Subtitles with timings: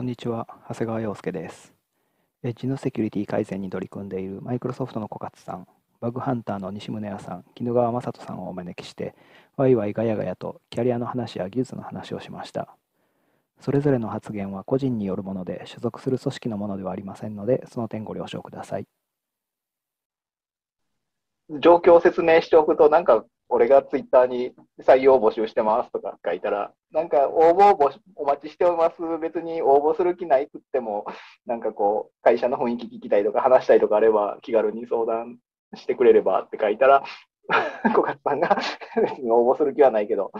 [0.00, 1.74] こんにちは、長谷川洋介です。
[2.42, 5.68] エッジのセキュリティ改善に取り組んでいるマイクロソフトの小勝さん、
[6.00, 9.14] バグハンターの西宗谷さん、絹川雅人さんをお招きして、
[9.58, 12.74] ワイワイガヤガヤとキャリアの話や技術の話をしました。
[13.60, 18.86] それぞれの発言は個人によるもので、所属する組織のものではありませんので、その点ご了承ください。
[21.50, 28.96] 状況を説明しておくと、なんか俺がツイッターに採用募集してますとか書いたら、なんか応募募お待ちしております。
[29.20, 31.04] 別に応募する気ないくっても、
[31.46, 35.38] なんかこう、会社の雰囲気聞きたいとか話したいとかあれば、気軽に相談
[35.74, 37.02] してくれればって書いたら、
[37.94, 38.56] 小勝さんが
[39.02, 40.30] 別に応募する気はないけど、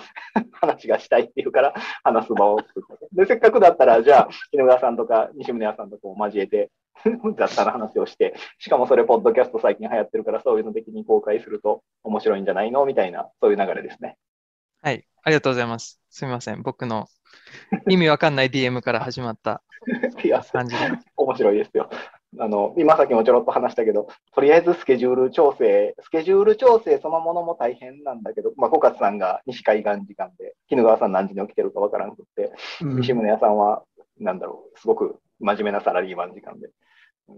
[0.52, 3.06] 話がしたいっていうから話す場を作った。
[3.12, 6.70] で、せっかくだったら、じゃあ、絹川さんとか西宗谷さんとかを交えて、
[7.36, 12.84] 雑多な話をして、しかもそれ、ポッドキャスト最近流行ってるから、そういうの的に公開すると面白いんじゃないの？
[12.86, 14.16] みたいな、そういう流れですね。
[14.82, 16.00] はい、ありがとうございます。
[16.08, 16.62] すみません。
[16.62, 17.06] 僕の
[17.88, 19.62] 意味わかんない DM から始まった
[20.24, 20.82] いや、感じで。
[21.16, 21.90] 面白いですよ。
[22.38, 33.82] あの、今さっきもちょろっと話したけど、とりあえずスケジュール調整、スケジュール調整そのものも大変なんだけど、まあ、小勝さんが西海岸時間で、絹川さん何時に起きてるかわからんくって、西宗谷さんは、
[34.18, 36.70] なんだろう、すごく真面目なサラリーマン時間で。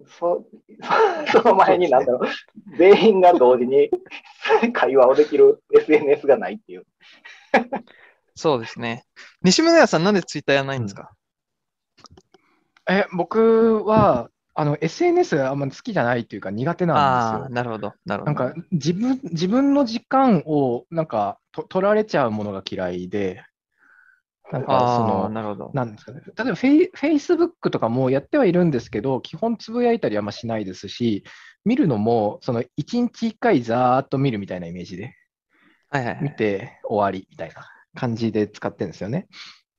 [0.06, 0.46] そ
[1.32, 3.90] その前に、なんだろう、全員が同時に
[4.72, 6.86] 会話をできる SNS がないっていう。
[8.34, 9.04] そうですね。
[9.42, 11.12] 西村屋さん、なんでツイッターやらないんですか、
[12.88, 17.54] え、僕は、あの、SNS があんま好きじゃないっていうか苦手なんですよ。
[17.54, 17.94] なるほど。
[18.04, 18.44] なるほど。
[18.44, 23.44] なんか自分、自分の時間をなんかと取られちゃうものが嫌いで、
[24.52, 25.70] なんかその、なるほど。
[25.72, 26.20] なんですかね。
[26.20, 31.24] 例えばフェイ、Facebook とかもやってはいるんですけど、基本つぶやいたりはあんましないですし、
[31.64, 35.14] 見るのも、その1日1回ざーっと見るみたいなイメージで、
[35.88, 36.24] はいはいはい。
[36.24, 39.26] 見て終わりみたいな感じで使ってるんですよね。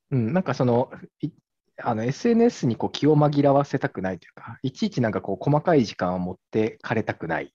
[0.09, 0.89] うん、なんかその、
[1.21, 1.29] い
[1.77, 7.49] あの SNS にこう気を紛らわせたくないというか、いちいちなんかこう細かい時間を持ってかれたくないっ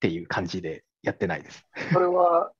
[0.00, 1.64] ていう感じでやってないです。
[1.92, 2.50] それは、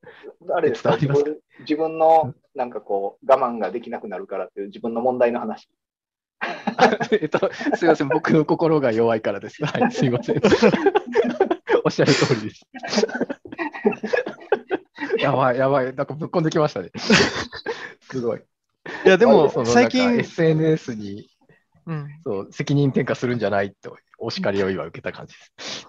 [0.55, 0.93] あれですか？
[0.93, 5.69] 自分自分のなんかこう、我慢ができなくなるからっていう自分の問題の話。
[7.11, 9.65] えっと、すいません、僕の心が弱いからです。
[9.65, 10.41] はい、すいません。
[11.85, 12.67] おっしゃる通りです。
[15.19, 16.91] やばい、やばい、なんかぶっこんできましたね。
[18.01, 18.43] すごい。
[19.05, 21.29] いや、でもその最近 SNS に
[21.87, 25.89] うん、そう責任転嫁するんじゃないとお叱りを今受けた感じです。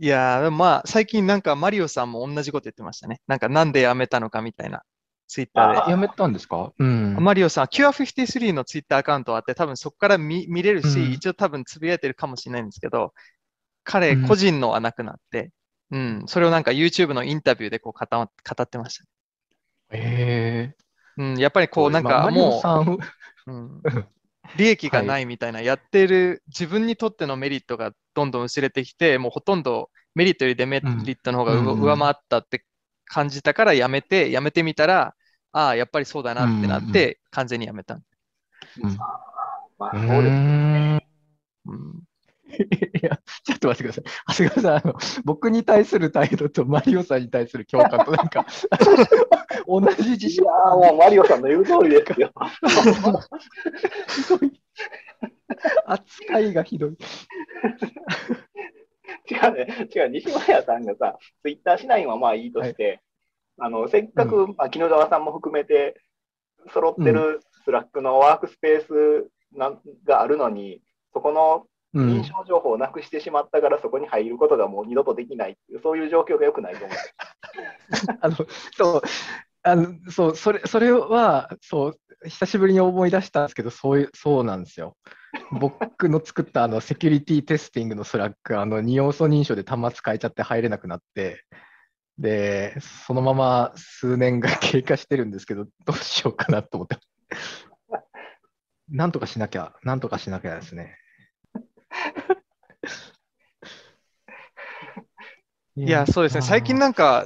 [0.00, 3.20] いやー、でもまあ、最近なんかマリオさんも同じこと言ってましたね。
[3.26, 4.82] なんか、なんでやめたのかみたいな、
[5.28, 5.90] ツイッターで。
[5.90, 6.72] やめたんですか？
[6.78, 7.16] うん。
[7.20, 13.12] マリオさん、Cure53 のツイッターアカウントあって、多分そこから見見れるし、うん一応多分つぶやいてるかもしれないんですけど、
[13.84, 14.28] 彼うん。
[14.28, 15.50] 個人のはなくなって、
[15.90, 18.22] うん、それをなんか YouTube のインタビューでこう語語
[18.62, 19.04] ってました。
[19.96, 20.76] へえ
[21.18, 22.98] うん、やっぱりこうなんかまあマリオもさん、う、
[23.46, 23.82] うん、
[24.54, 32.64] 利益がないみたいな、やってる自分にとってのメリットがどんどん薄れてきて、もうほとんどメリットよりデメリットの方が上回ったって
[33.06, 35.14] 感じたからやめて、やめてみたら、
[35.52, 38.00] ああ、やっぱりそうだなってなって、完全にやめた。
[38.78, 38.96] うん。
[39.78, 40.34] まあ、うそうです。
[41.66, 42.02] ーんうん
[42.58, 44.04] いや、ちょっと待ってください。
[44.28, 48.46] 長谷川さん、あの僕に対する態度とマリオさんに対する共感となんか
[49.66, 52.30] 同じ自信いやーもうマリオさんの言う通りですよ。
[55.86, 56.96] 扱いがひどい。
[59.30, 63.00] 違うね、違う、西村屋さんがさ、ツイッターしないのはまあいいとして、
[63.58, 66.00] あのせっかく、まあ、木野川さんも含めて、
[66.72, 70.80] 揃ってるスラックのワークスペースなんがあるのに、
[71.12, 76.96] そこのうん認証情報をなくしてしまったから、そこに入ることがもう二度とできないっていう、そういう状況が良くないと思う。
[78.20, 78.36] あの、
[78.76, 79.02] そう、
[79.62, 84.96] あの、そう、それ、それは、そう、久しぶりに思い出したんですけど、そういう、そうなんですよ。
[85.50, 91.44] 僕の作ったあの security testing のスラック、あの、二要素認証で端末変えちゃって入れなくなって、
[92.18, 96.96] で、そのまま数年が経過してるんですけど、どうしようかなと思って。
[98.88, 100.96] なんとかしなきゃ、なんとかしなきゃですね。
[105.76, 106.42] いや、そうですね。
[106.42, 107.24] 最近なんか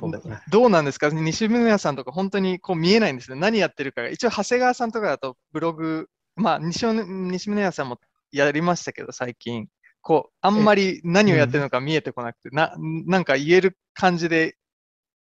[0.51, 1.09] どうなんですか？
[1.11, 3.39] 西村屋さんとか本当にこう見えないんですね。
[3.41, 4.09] 何やってるかが。
[4.09, 7.99] 一応、長谷川さんとかだとブログ、まあ、西尾西村屋さんも
[8.31, 9.67] やりましたけど、最近。
[10.01, 14.57] こう、あんまり何をやってるのか見えてこなくて、な、なんか言える感じで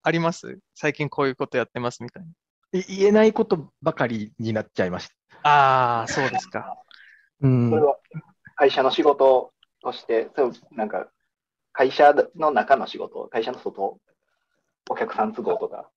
[0.04, 0.60] あります？
[0.76, 2.80] 最近こういうことやってますみたいな。
[2.80, 5.16] い言えないことばかりになっちゃいました。
[5.50, 6.78] ああ、そうですか。
[7.42, 7.98] うんそれは
[8.56, 9.52] 会社の仕事
[9.82, 11.08] として、そうなんか
[11.78, 14.00] 会社の中の仕事、会社の外、
[14.90, 15.90] お客さん都合とか。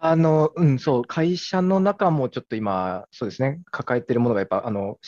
[0.00, 4.98] あの、うん、そう、会社の中もちょっと今、そうですね、抱えてるものがやっぱ、あの、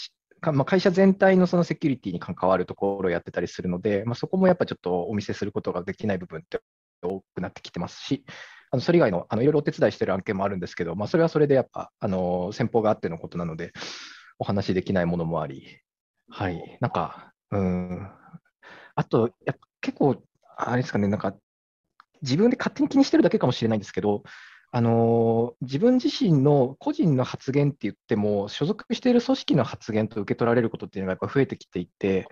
[0.40, 6.60] まあ、会社全体のそのセキュリティに関わるところをやってたりするので、まあ、そこもやっぱちょっとお見せすることができない部分って
[7.02, 8.24] 多くなってきてますし、
[8.70, 13.72] あのそれ以外のあのいろいろお手伝いしてる案件もあるんですけど、まあ、それはそれでやっぱ、あの先方があってのことなので、
[14.38, 15.80] お話しできないものもあり、
[16.28, 18.10] はい、なんか、うん、
[18.94, 20.22] あと、やっぱ結構、
[20.56, 21.34] あれですかね、なんか、
[22.22, 24.22] 自分で勝手に気にしてるだけかもしれないんですけど、
[24.74, 32.26] あの自分自身の個人の発言って言っても、所属している組織の発言と受け取られることっていうのがやっぱ増えてきていて、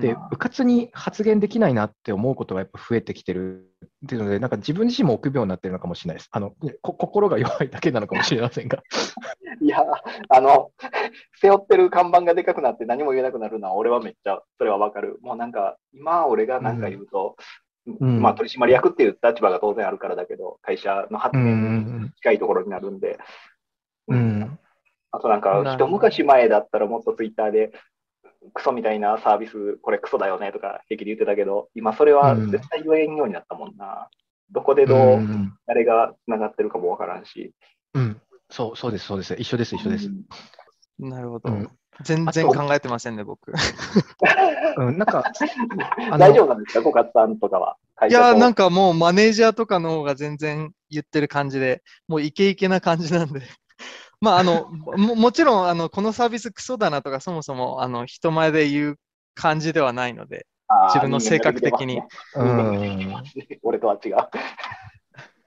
[0.00, 6.28] で、うんうかつに発言できないなって思うことがやっぱ増えてきてるっていうので、なんか自分自身も臆病になってるのかもしれないです。
[6.30, 8.80] あのこ心が弱いだけなのかもしれませんが。
[9.60, 9.82] いや、
[10.28, 10.70] あの、
[11.40, 15.18] 背負ってる看板がでかくなって何も言えなくなるのは、俺はめっちゃ、それはわかる。
[15.22, 17.36] もうなんか、今俺がなんか言うと、
[17.86, 18.20] うん。
[18.20, 23.18] まあ取締役っていう立場が当然あるからだけど、会社の発う言にん近いところになるんで、
[24.08, 24.18] うん。
[24.18, 24.58] うん。
[25.10, 27.72] あとなんか、一昔前だったらもっとツイッターで、
[28.52, 32.50] クソみたいなサービス、これクソだよねとか平気で言ってたけど、今それはうん。
[32.50, 34.08] 絶対言えんようになったもんな。
[34.50, 37.54] どこでどう、うん誰がつながってるかもわからんし。
[37.94, 38.20] うん。
[38.50, 39.34] そうそうです、そうです。
[39.34, 40.10] 一緒です、一緒です。
[40.98, 41.52] なるほど。
[41.52, 41.70] うん
[42.02, 43.52] 全然考えてませんね、僕。
[44.78, 45.22] うん、なんか、
[46.18, 47.76] 大丈夫なんですか、小勝さんとかは？
[47.94, 53.42] 会いやなんかもうマネージャーとかの方が全然言ってる感じで、もうイケイケな感じなんで。
[54.20, 58.98] まあ、あの、ももちろん、あの、このサービスクソだなとか、そもそも、あの、人前で言う
[59.34, 60.46] 感じではないので、
[60.88, 62.00] 自分の性格的に。
[62.34, 63.14] うん、
[63.62, 64.16] 俺とは違う。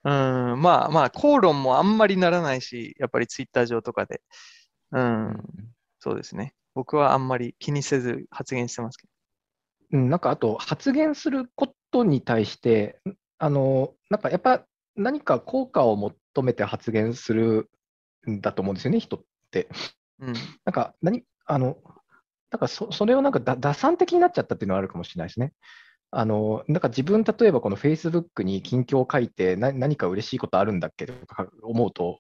[0.04, 4.22] うん、まあまあ、口論もあんまりならないし、やっぱりツイッター上とかで。
[4.92, 5.44] うん、
[6.00, 6.54] そうですね。
[6.74, 9.08] 僕はあんまり気にせず発言してますけ
[9.94, 13.00] うん、なんかあと、発言することに対して、
[13.38, 17.70] あの、なんかやっぱ何か効果を求めて発言する
[18.30, 19.70] んだと思うんですよね、人って。
[20.20, 20.28] ど。
[20.28, 20.34] うん。
[20.66, 21.78] なんか何、あの、
[22.52, 25.54] なんかそそれをなんかだ打算的になっちゃったっていうのはあるかもしれないですね。
[26.12, 32.20] あの、なんか自分、例えばこの Facebook に近況を書いてな何か嬉しいことあるんだっけとか思うと、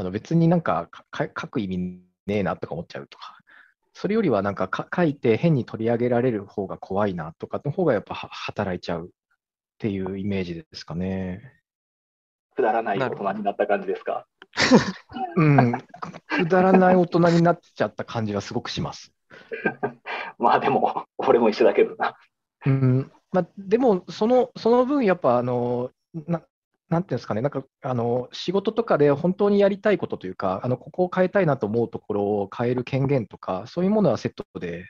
[0.00, 3.36] あの別になんかか書く意味ねえなとか思っちゃうとか、
[3.92, 9.08] それよりはなんかか書いて変に取り上げられる方が怖いなとかの方がやっぱは働いちゃうっ
[9.78, 11.54] ていうイメージですかね。
[12.56, 14.26] くだらない大人になった感じですか？
[15.36, 19.12] うん、くだらない大人になっちゃった感じはすごくします。
[20.38, 22.16] まあでも、俺も一緒だけどな。
[22.66, 25.90] うんまあ、でもその、その分、やっぱあの
[26.26, 26.42] な、
[26.90, 34.86] なんていうんですかね、なんかあの仕事とかで本当にやりたいことというか、あのここを変えたいなと思うところを変える権限とか、そういうものはセットで、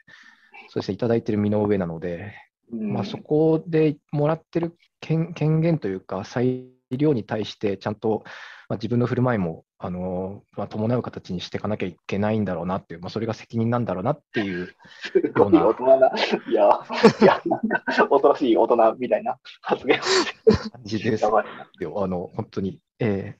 [0.68, 2.32] そうですね、いただいてる身の上なので、
[2.72, 2.94] うん。
[2.94, 8.22] まあ、そこでもらってる権権限というか、裁量に対して、ちゃんと、
[8.68, 14.74] まあ、自分の振る舞いもあの、まあ、伴う形にしていかなきゃいけないんだろうなっていう、まあ、それが責任なんだろうなっていう。
[15.00, 16.12] すごい大人な。
[16.46, 16.80] いや、
[17.22, 21.24] いや、なんか、恐ろしい大人みたいな発言をして感じです。
[21.24, 22.78] あの本当に。
[22.98, 23.36] え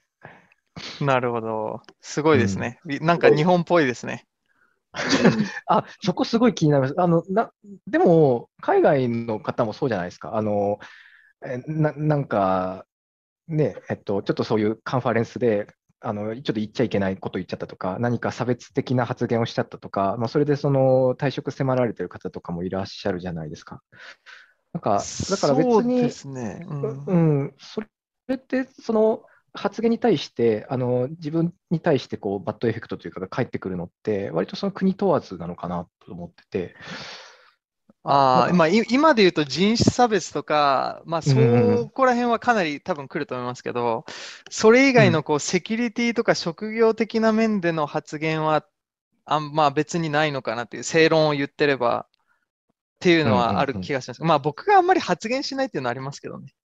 [1.03, 1.83] なるほど。
[2.01, 2.81] すごいですね。
[3.03, 4.25] なんか日本っぽいですね。
[5.67, 6.95] あ、そこすごい気になります。
[6.97, 7.53] あの、な、
[7.87, 10.37] でも、海外の方もそうじゃないですか。
[10.37, 10.79] あの、
[11.45, 12.87] えな、なんか、
[13.51, 15.67] ね、えっと、ちょっとそういうカンファレンスで、
[16.01, 23.83] あの、ちょっと言っちゃいけないこと言っちゃったとか、何か差別的な発言をしちゃったとか、まあ、それでその退職迫られてる方とかもいらっしゃるじゃないですか。
[24.73, 26.65] なんか、だから別に、ですね。
[26.69, 27.83] うんうん、そ
[28.29, 36.75] れって、その発言に対して、あの自分に対してこうバッドエフェクトというかが返ってくるのって、割とその国問わずなのかなと思ってて。
[38.03, 41.35] ああ、まあ、い今で言うと人種差別とか、まあ、そ
[41.93, 44.07] こら辺はかなり多分来ると思いますけど、
[44.51, 48.65] それ以外のこうセキュリティとか職業的な面での発言は、
[49.27, 52.19] あんまあ別にないのかなっていう正論を言ってればっ
[53.01, 54.23] ていうのはある気がします。
[54.23, 56.55] まあ僕があんまり発言しないっていうのはありますけどね。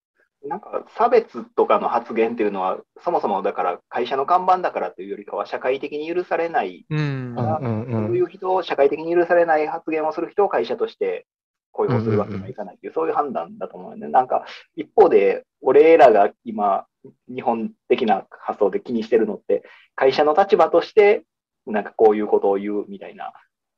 [0.49, 6.99] なんか差別とかの発言っていうのは、そもそもだから会社の看板だからというよりかは、社会的に許されない、うん。
[6.99, 11.27] うんうんうそうんいう人を、社会的に許されない発言をする人を会社として
[11.73, 14.09] 雇用するわけにはいかないという、そういう判断だと思うよね。
[14.09, 14.45] なんか、
[14.77, 16.87] 一方で、俺らが今、
[17.29, 19.63] 日本的な発想で気にしてるのって、
[19.95, 21.25] 会社の立場として、
[21.67, 23.33] なんかこういうことを言うみたいな、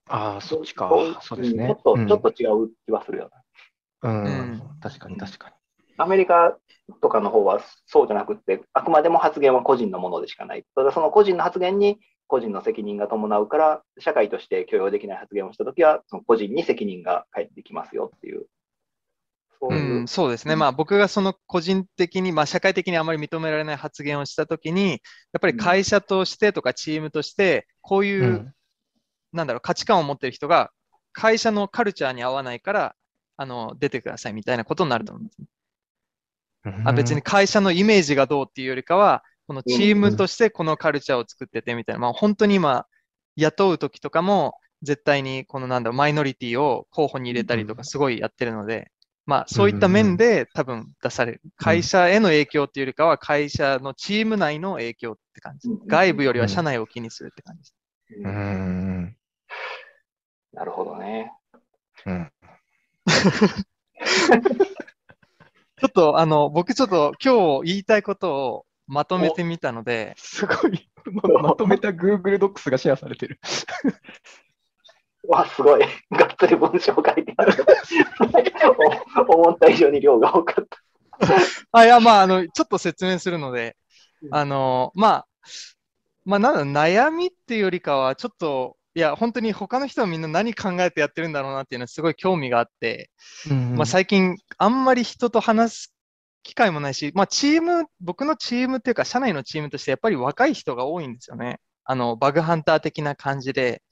[0.09, 1.39] ああ、そっちかそう。
[1.39, 1.67] ですね。
[1.67, 3.31] ちょっと、うんちょっと違う気はするよ
[4.03, 4.11] な。
[4.11, 5.58] うんうん確かに確かに。
[5.99, 6.57] アメリカ
[7.01, 10.65] とかの方はそうじゃなくって、あくまでも発言は個人のものでしかない。
[10.75, 18.47] ただその個人の発言に個人の責任が伴うから、社会として許容できない発言をしたときは、その個人に責任が返ってきますよっていう、
[19.61, 19.95] そういう。
[19.97, 20.55] うん、そうですね。
[20.55, 24.97] まあ僕がその個人的に、まあ社会的にあまり認められない発言をしたときに、や
[25.39, 28.53] っぱり会社としてとかチームとして、こういう、うん
[29.33, 30.71] なんだろう、価値観を持ってる人が、
[31.13, 32.97] 会社のカルチャーに合わないから、
[33.37, 35.47] あの、出てくださいみたいなことになると思うんですね。
[36.85, 42.87] あ別に会社のイメージがどうっていうよりかは、このチームとしてこのカルチャーを作っててみたいな、まあ本当に今、
[43.37, 48.91] 雇うときとかも、絶対にこのなんだろう、マイノリティを候補に入れたりとかすごいやってるので、
[49.27, 51.41] まあそういった面で多分出される。
[51.57, 55.87] 会社への影響っていうよりかは、会社のチーム内の影響って感じうん。
[55.87, 57.73] 外部よりは社内を気にするって感じ。
[58.23, 59.17] うんうん
[60.53, 61.33] なるほどね。
[62.07, 62.33] うん
[65.81, 70.89] ちょっとあの、僕ちょっと今日言いたいことをまとめてみたので、すごい。
[71.13, 73.39] ままとめた Google Docs がシェアされてる。
[75.29, 75.81] わ、すごい。
[76.11, 77.53] がっつり文章書いてある。
[79.29, 80.79] お思った以上に量が多かった。
[81.73, 83.77] あ、いや、まあ、あの、ちょっと説明するので
[84.23, 85.27] う、んあの、まあ、
[86.25, 93.13] まあ、なんだ悩みっていうよりかは、ちょっと、いや、本当に他の人はみんな何考えてやってるんだろうなっていうのはすごい興味があって、
[93.77, 95.95] まあ、最近、あんまり人と話す
[96.43, 101.61] 機会もないし、まあ、チーム、僕のチームっていうか、社内のチームとして、やっぱり若い人が多いんですよね。
[101.85, 103.83] あの、バグハンター的な感じで、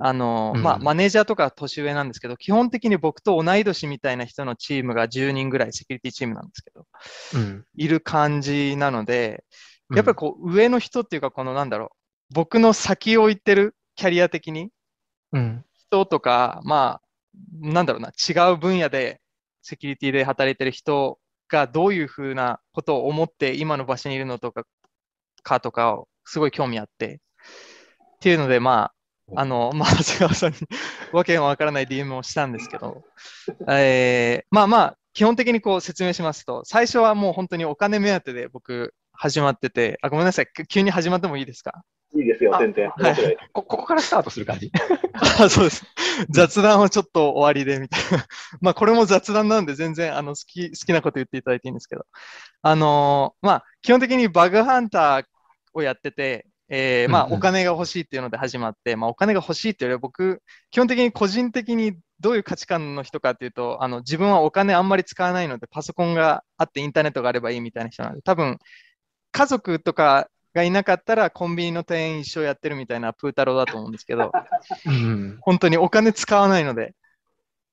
[0.00, 6.84] あの、うんまあ、マネージャーとか年上なんですけど、基本的に僕と同い年みたいな人のチームが10人ぐらいセキュリティチームなんですけど、
[7.36, 7.64] うん。
[7.76, 9.44] いる感じなので、
[9.94, 11.92] やっぱりこう、上の人っていうか、このなんだろ
[12.30, 14.70] う、僕の先を行ってるキャリア的に、
[15.32, 15.64] うん。
[15.74, 17.02] 人とか、まあ、
[17.60, 19.20] なんだろうな、違う分野で
[19.62, 21.18] セキュリティで働いてる人
[21.48, 24.64] がどういうふうなことを思って今の場所にいるのとか、
[25.42, 27.20] かとかをすごい興味あって、
[28.16, 28.92] っていうので、ま
[29.34, 30.58] あ、あの、まあ、長谷川さんに
[31.12, 33.02] わけがわからない DM をしたんですけど、
[33.68, 41.82] えーまあまあ、基本的にこう説明しますと、最初はもう本当にお金目当てで僕始まってて、あ、ごめんなさい、急に始まってもいいですか？
[42.14, 42.90] いいですよ、あ全然。
[42.90, 43.36] はい。
[43.52, 44.70] こここからスタートする感じ。
[45.14, 45.86] あそうです。
[46.28, 48.26] 雑談はちょっと終わりで、みたいな。
[48.60, 52.04] まあ、これも雑談なんで、全然、あの、好き、好きなこと言っていただいていいんですけど。
[52.60, 55.24] あのーまあ、基本的にバグハンター
[55.72, 68.58] をやってて、えーまあ、お金が欲しいっていうので始まって、まあ、お金が欲しいっていうよりは、僕、基本的に個人的にどういう価値観の人かっていうと、あの、自分はお金あんまり使わないので、パソコンがあってインターネットがあればいいみたいな人なので、多分、
[69.32, 74.32] 家族とかがいなかったら、コンビニの店員一生やってるみたいなプータローだと思うんですけど、
[74.86, 75.38] うん。
[75.40, 76.94] 本当にお金使わないので、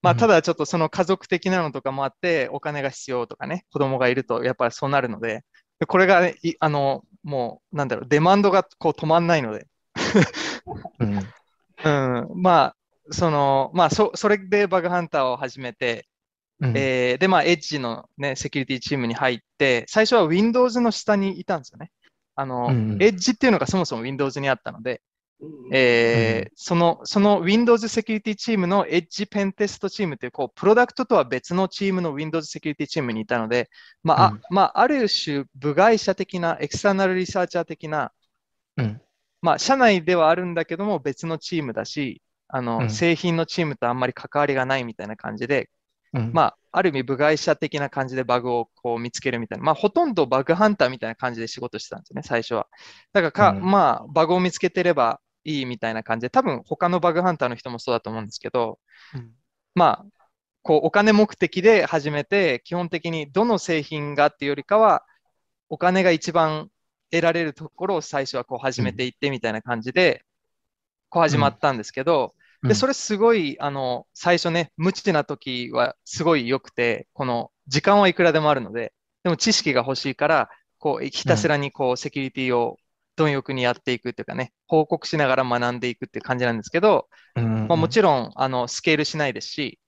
[0.01, 0.19] まあ、うん。
[0.19, 5.43] ただちょっとその家族的なのとかもあって、お金が必要とかね、子供がいると、やっぱりそうなるので、
[5.79, 6.21] でこれが、
[6.59, 9.67] あの、もう、なんだろう、デマンドがこう止まんないので、
[10.99, 11.19] うん。
[11.81, 12.75] うん、まあ、
[13.11, 16.08] その、まあ、そ、それでバグハンターを始めて、
[16.61, 16.73] うん。
[16.75, 21.91] えーで、まあ、エッジのね、セキュリティチームに入って、最初は Windows の下にいたんですよね。
[22.35, 23.03] あの、うんうん。
[23.03, 25.01] エッジっていうのがそもそも Windows にあったので、
[25.41, 33.69] うんえーその、その Windows セキュリティチームの Edge ペンテストチームという、こう、プロダクトとは別のチームの Windows セキュリティチームにいたので、
[34.03, 34.41] まあ、あうん。
[34.49, 38.11] まあ、ある種、部外者的な、エクスターナルリサーチャー的な、
[38.75, 39.01] うん。
[39.41, 42.89] まあ、社内ではあるんだけども、別のチームだし、あの、うん。
[42.89, 45.69] 製品のチームとあんまり関わりがないみたいな感じで、
[46.13, 46.31] うん。
[46.33, 52.67] まあ、ある意味部外者的な感じでバグをこう見つけるみたいな、まあ、ほとんどバグハンターみたいな感じで仕事してたんですよね、最初は。
[53.13, 53.71] だからか、うん。
[53.71, 58.79] まあ、バグを見つけてればいいみたいな感じで、多分他のバグハンターの人もそうだと思うんですけど、
[59.13, 59.31] うん。
[59.75, 60.05] まあ、
[60.61, 65.05] こうお金目的で始めて、基本的にどの製品がっていうよりかは、
[65.69, 66.69] お金が一番
[67.11, 70.23] 得られるところを最初はこう始めていってみたいな感じで、
[71.09, 72.33] こう始まったんですけど、
[72.67, 82.77] で、それすごい、あの、最初ね、無知な時はすごい良くて、この時間はいくらでもあるので、でも知識が欲しいから、こう、ひたすらにこう、セキュリティを
[83.15, 89.79] 貪欲にやっていくっていうかね、報告しながら学んでいくっていう感じなんですけど、うんまあもちろん、あの、スケールしないですし、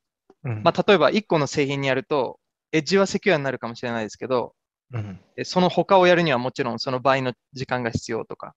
[0.43, 0.63] うん。
[0.63, 2.39] まあ例えば1個の製品にやると、
[2.71, 4.55] エッジはセキュアになるかもしれないですけど、
[4.93, 5.19] うん。
[5.37, 8.55] えその他をやるにはもちろんその倍の時間が必要とか、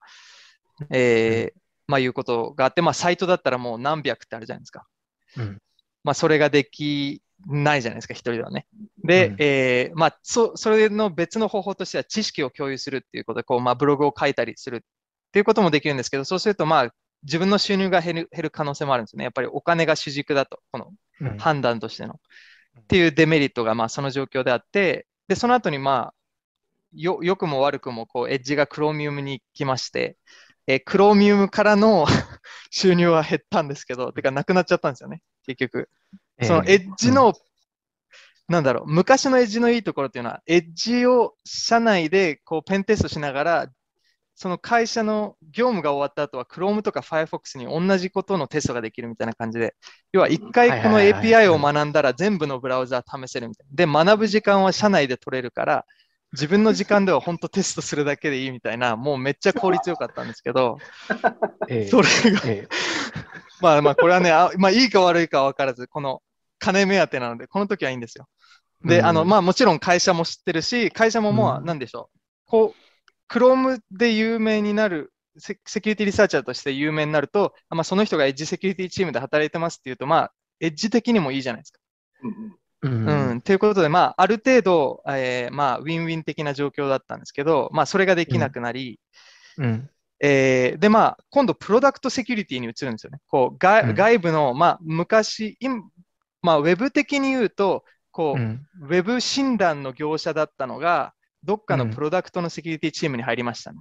[0.90, 4.87] えーまあいうことがあって、まあサイトだったらもう何百ってあるじゃないですか。
[5.37, 5.59] うん
[6.05, 8.67] まあそれができないじゃないですか、一人ではね。
[9.03, 14.81] で、うんえーまあそ、それの別の方法としては知識を共有するっていうことで、こう、まあブログを書いたりするっ
[15.33, 19.25] ていうこともできるんですけど、そうするとまあ自分の収入が減る減る可能性もあるんですよね。
[19.25, 22.21] やっぱりお金が主軸だと、このうん判断としての。
[22.81, 26.14] っていうデメリットがまあその状況であって、で、その後にまあ、
[26.93, 30.17] よ、良くも悪くもこう、エッジがクロミウムに来まして、
[30.66, 32.06] えークロミウムからの
[32.71, 35.88] 収入は減ったんですけど、てかなくなっちゃったんですよね、結局。
[36.42, 37.35] そのエッジの、
[38.49, 43.68] なんだろう、昔のエッジのいいところっていうのは、エッジを社内でこうペンテストしながら、
[44.37, 49.75] その会社の業務が終わった後は Chrome とか Firefox に同じことのテストができるみたいな感じで、
[50.12, 54.02] 要は一回この API を学んだら全部のブラウザ試せるみたいな。
[54.02, 55.87] で、学ぶ時間は社内で取れるから、
[56.35, 60.79] 自分の時間では本当テストするだけでいいみたいな、もうめっちゃ効率よかったんですけど、
[61.69, 62.69] ええそれが、ええ
[63.61, 66.23] まあまあこれはね、あまあいいか悪いか分からず、この
[66.59, 68.26] 金目当てなので、この時はいいんですよ。
[68.85, 72.19] で、うんあの、まあもちろん会社も知ってるし、会社ももう、うんなんでしょう。
[72.47, 81.81] こう、Chrome で有名になる、セ security researcher として有名になると、まあその人がエッジセキュリティチームで働いてますっていうと、まあ、エッジ的にもいいじゃないですか。
[82.23, 83.41] うんうんうん。
[83.41, 89.00] ということで、まあ、ある程度、えーまあ、ウィンウィン的な状況だったんですけど、まあ、それができなくなり、
[89.59, 93.19] うんえーで、まあ、今度、 product security に移るんですよね。
[93.26, 95.83] こう、外うん外部の、まあ、昔、今
[96.43, 103.79] まあ、ウェブ的に言うと、こう、うんウェブ診断の業者だったのが、どっかのうんプロダクトのセキュリティチームに入りましたね。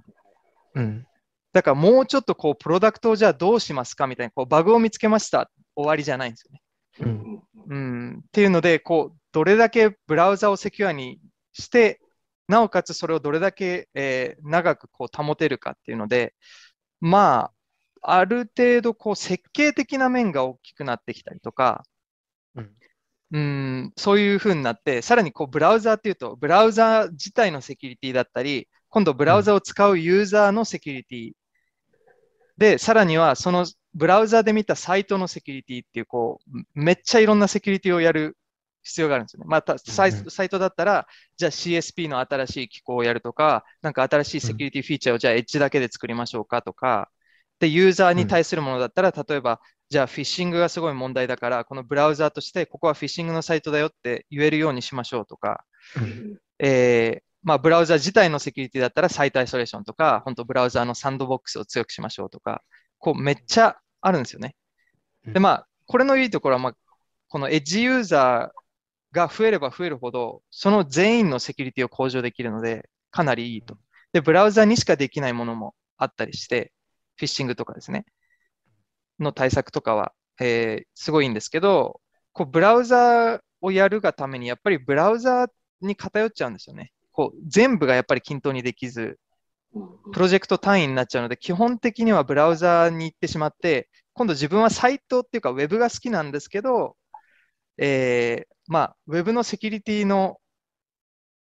[0.74, 1.06] うん
[1.52, 5.50] だからもうちょっとこう、プロダクトをじゃあどうしますかみたいな、こう、バグを見つけました。
[5.76, 6.60] 終わりじゃないんですよね。
[7.00, 7.42] うん。
[7.66, 8.18] うん。
[8.18, 11.20] っていうので、こう、どれだけブラウザをセキュアに
[11.52, 12.00] して、
[12.48, 16.34] なおかつそれをどれだけ、えー長くこう保てるかっていうので、
[17.00, 17.50] ま
[18.02, 21.84] あ、ある程度こう設計的な面が大きくなってきたりとか、
[22.54, 22.74] うん。
[23.32, 31.32] うん、そういうふうになって、さらにこうブラウザーっていうと、ブラウザー自体のセキュリティだったり、今度ブラウザを使うユーザーのセキュリティ、
[32.56, 38.36] で、さらにはそのブラウザで見たサイトのセキュリティっていう、こう、めっちゃいろんなセキュリティをやる
[38.82, 39.46] 必要があるんですよね。
[39.48, 41.06] またサイトだったら、
[41.36, 47.10] じゃあ CSP の新しい機構をやるとか、なんか新しいセキュリティフィーチャーをじゃあエッジだけで作りましょうかとか、
[47.60, 55.64] で、ユーザーに対するものだったら、例えば、じゃあフィッシングがすごい問題だから、このブラウザーとして、ここはフィッシングのサイトだよって言えるようにしましょうとか、
[55.96, 62.62] うんえーまあ、ブラウザ自体のセキュリティだったら site isolation とか、本当ブラウザーのサンドボックスを強くしましょうとか、
[62.98, 64.56] こうめっちゃあるんですよね。
[65.26, 66.76] で、まあ、これのいいところは、まあ、
[67.28, 73.78] このエッジユーザーが増えれば増えるほど、その全員のセキュリティを向上できるので、かなりいいと。
[74.12, 76.72] で、ブラウザにしかできないものもあったりして、
[77.16, 78.06] フィッシングとかですね、
[79.20, 82.00] の対策とかは、えーすごいんですけど、
[82.32, 85.46] こうブラウザをやるがために、やっぱりブラウザ
[85.80, 86.92] に偏っちゃうんですよね。
[87.14, 89.18] こう全部がやっぱり均等にできず、
[90.12, 96.96] プロジェクト単位になっちゃうので、基本的にはブラウザに行ってしまって、今度自分はサイトっていうか、ウェブが好きなんですけど、
[97.78, 100.38] えーまあ、ウェブのセキュリティの、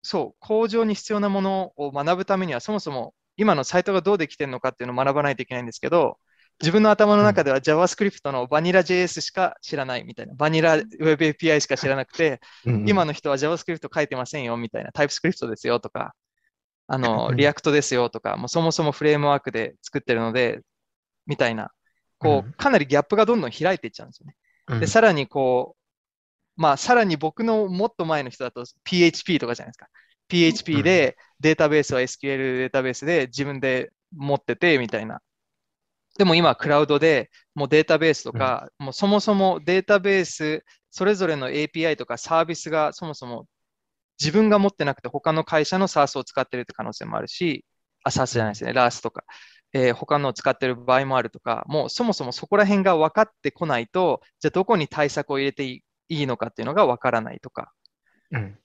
[0.04, 6.20] そう、向上に必要なものを学ぶためには、そもそも今のサイトがどうできてるのかっていうのを学ばないといけないんですけど、
[6.62, 16.16] 自分の頭の中では JavaScript のバニラ JS しか知らないみたいな、バニラ Web API しか知らなくて、うん今の人は JavaScript 書いてませんよみたいな、TypeScript ですよとか、
[16.88, 20.62] あの、うん React ですよとか、もうそもそもフレームワークで作ってるので、
[21.28, 21.72] みたいな、
[22.20, 24.36] こうかなりギャップがどんどん開いていっちゃうんですよね。
[24.68, 29.88] うんで、さらにこう、まあ、さらに僕のもっと前の人だと PHP とかじゃないですか。
[30.28, 35.22] PHP でデータベースは SQL データベースで自分で持っててみたいな。
[36.18, 43.48] でも今、クラウドでもうデータベースとか、もうそもそもデータベース、それぞれの API とかサービスがそもそも
[44.20, 47.66] 自分が持ってなくて他の会社の SARS を使ってるって可能性もあるし、
[48.04, 49.26] あ、SARS じゃないですね、RAS とか、
[49.74, 57.74] えー他のを使ってる場合もあるとか、もうそもそもそこら辺が分かってこないと、じゃあどこに対策を入れていいのかっていうのが分からないとか、
[58.32, 58.58] うん。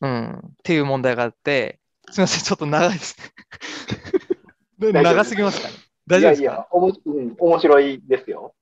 [0.00, 3.16] うん、っていう問題があって、すみません、ちょっと長いです
[4.78, 4.92] ね。
[5.02, 5.85] 長すぎますかね。
[6.06, 6.42] 大丈夫ですか？
[6.42, 8.54] いやいや、おもうん、面白いですよ。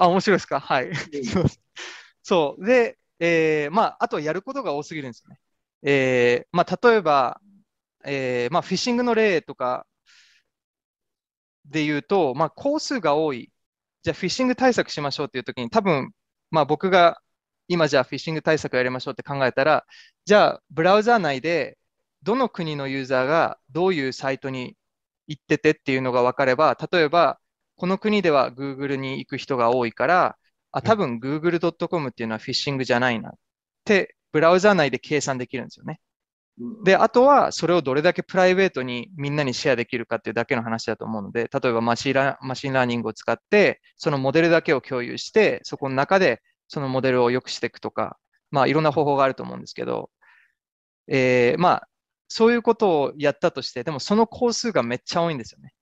[0.00, 0.60] あ、面白いですか？
[0.60, 0.88] はい。
[0.88, 0.94] うん
[2.22, 2.64] そう。
[2.66, 5.40] で、えーまあ、あとはやることが多すぎるんですよね。
[5.82, 7.40] えーまあ、例えば、
[8.04, 9.86] えーまあ、フィッシングの例とか
[11.64, 13.50] で言うと、まあ、工数が多い。
[14.02, 16.12] じゃあ、フィッシング対策しましょうっていうときに、多分、
[16.50, 17.20] まあ、僕が
[17.66, 19.84] 今じゃあフィッシング対策やりましょうって考えたら、
[20.24, 21.78] じゃあ、ブラウザー内で、
[22.22, 24.76] どの国のユーザーがどういうサイトに
[25.28, 27.38] 行っててっていうのが分かれば、例えば、
[27.76, 30.36] この国では Google に行く人が多いから、
[30.72, 33.32] あ、多分 google.com っていうのはフィッシングじゃないなっ
[33.84, 36.00] て、ブラウザー内で計算できるんですよね。
[36.60, 48.18] うんで、あとはそれをどれだけプライベートにみんなにシェアできるかっていうだけの話だと思うので、例えばマシンラ machine learning を使って、そのモデルだけを共有して、そこの中でそのモデルを良くしていくとか、
[48.50, 50.10] まあいろんな方法があると思うんですけど、
[51.08, 51.88] えーまあ、
[52.28, 55.72] そういうことをやったとして、でもその工数がめっちゃ多いんですよね。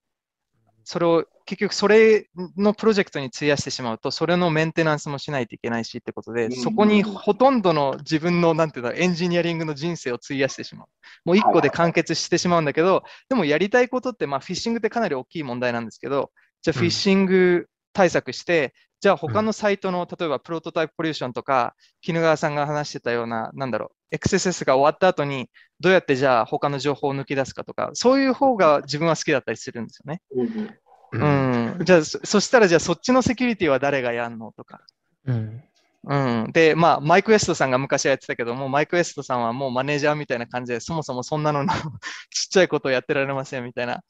[0.84, 10.86] それを結局それのプロジェクトに費やしてしまうと、それのメンテナンスもしないといけないしってことで、うんそこにほとんどの自分の、なんていうんだろう、エンジニアリングの人生を費やしてしまう。
[11.24, 16.30] もう一個で完結してしまうんだけど、でもやりたいことって、まあフィッシングってかなり大きい問題なんですけど、
[16.62, 25.48] じゃあフィッシング対策して、じゃあ他のサイトの、例えばプロトタイプポリューションとか、絹川さんが話してたような、なんだろう、XSS が終わった後に、
[25.80, 30.20] どうやってじゃあ他の情報を抜き出すかとか、そういう方が自分は好きだったりするんですよね。
[30.34, 30.70] うん
[31.12, 31.84] ううん。
[31.84, 34.82] じゃあ、そそしたらじゃあそっちのセキュリティは誰がやんのとか。
[35.24, 35.62] うん
[36.08, 36.16] う
[36.48, 36.52] ん。
[36.52, 44.02] で、まあ、マイク・エストさんが昔はやってたけども、マイク・エストさんはもうマネージャーみたいな感じで、そもそもそんなののちっちゃいことをやってられませんみたいな、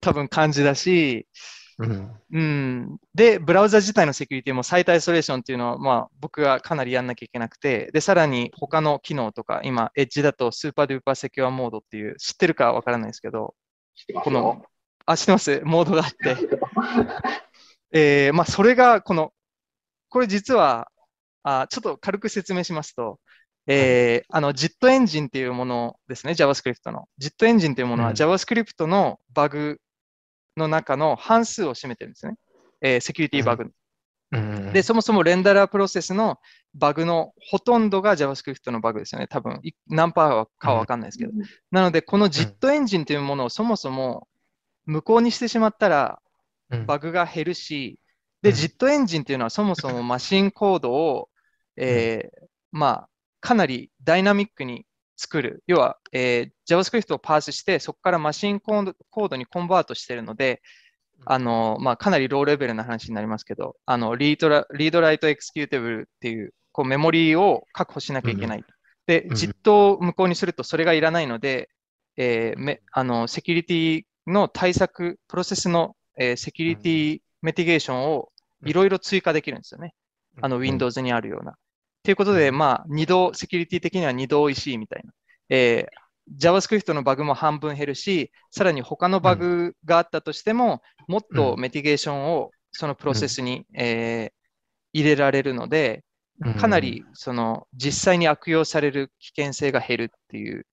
[0.00, 1.28] 多分感じだし、
[1.78, 2.98] うんうん。
[3.14, 13.54] で、ブラウザ自体のセキュリティも site isolation っていうのは、まあ、僕がかなりやんなきゃいけなくて、で、さらに他の機能とか、今、エッジだと super duper secure mode っていう、知ってるかわからないですけど、
[14.22, 14.66] このよ。
[15.06, 15.62] あ、知ってます？
[15.64, 16.36] モードがあって。
[17.92, 19.32] えーまあ、それが、この、
[20.08, 20.90] これ実は、
[21.44, 23.20] あちょっと軽く説明しますと、
[23.66, 27.08] えーあの JIT エンジンっていうものですね、JavaScript の。
[27.20, 29.80] JIT エンジンというものはうん JavaScript のバグ
[30.58, 32.34] の中の半数を占めてるんですね。
[32.80, 33.64] えーセキュリティバグ。
[34.32, 36.38] うんで、そもそもレンダラープロセスの
[36.74, 39.26] バグのほとんどが JavaScript のバグですよね。
[39.26, 41.32] 多分い何パーかはわかんないですけど。
[41.70, 44.28] なので、この JIT エンジンというものをそもそも
[44.84, 46.20] 無効にしてしまったら、
[46.70, 47.98] うんバグが減るし、
[48.42, 51.30] で、うん JIT エンジンっていうのはそもそもマシンコードを、
[51.76, 53.08] えーまあ、
[53.40, 54.84] かなりダイナミックに
[55.16, 55.62] 作る。
[55.66, 60.60] 要は、えー JavaScript をパースして、そこからマシンコードコードにコンバートしてるので、
[61.24, 68.64] あの、まあ、かなり low level な話になりますけど、あの、リードラ、 read write executable っていう、こう、メモリーを確保しなきゃいけない。
[69.06, 71.70] で、うん JIT を無効にするとそれがいらないので、
[72.16, 78.28] えーめあの、セキュリティの対策、プロセスの、えー security mitigation を
[78.64, 79.94] いろいろ追加できるんですよね。
[80.40, 81.54] あの、Windows にあるような。
[82.04, 85.12] ということで、うんまあ、二度、セキュリティ的には二度美味しいみたいな。
[85.48, 94.38] えー JavaScript のバグも半分減るし、さらに他のバグがあったとしても、もっと mitigation をそのプロセスに、えー
[94.92, 96.04] 入れられるので、
[96.58, 100.66] かなりその実際に悪用される危険性が減るっていう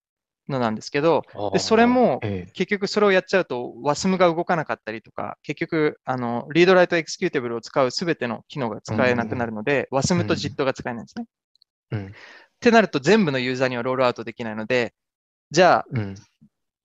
[0.47, 11.25] のなんですけど、でそれもえ結局それをやっちゃうと WASM が動かなかったりとか、結局、あの、 read write executable を使うすべての機能が使えなくなるので、WASM と JIT が使えないんですね。
[11.91, 12.05] うん。
[12.07, 12.11] っ
[12.59, 14.93] てなると全部のユーザーにはロールアウトできないので、
[15.51, 16.15] じゃあ、えうん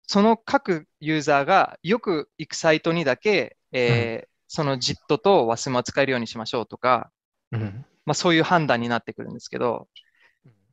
[0.04, 7.10] その各ユーザーがよく行くサイトにだけ、えーその JIT と WASM を使えるようにしましょうとか、
[7.52, 9.88] うんまあ、そういう判断になってくるんですけど、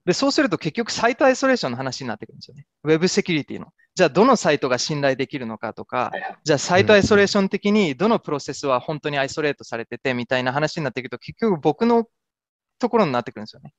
[0.05, 2.65] で、そうすると結局サイトアイソレーションの話になってくるんですよね。
[2.83, 3.67] ウェブセキュリティの。
[3.95, 6.11] じゃあどのサイトが信頼できるのかとか、
[6.43, 12.05] じゃあサイトアイソレーション的にどのプロセスは本当にアイソレートされててみたいな話になってくると結局僕の
[12.79, 13.73] ところになってくるんですよね。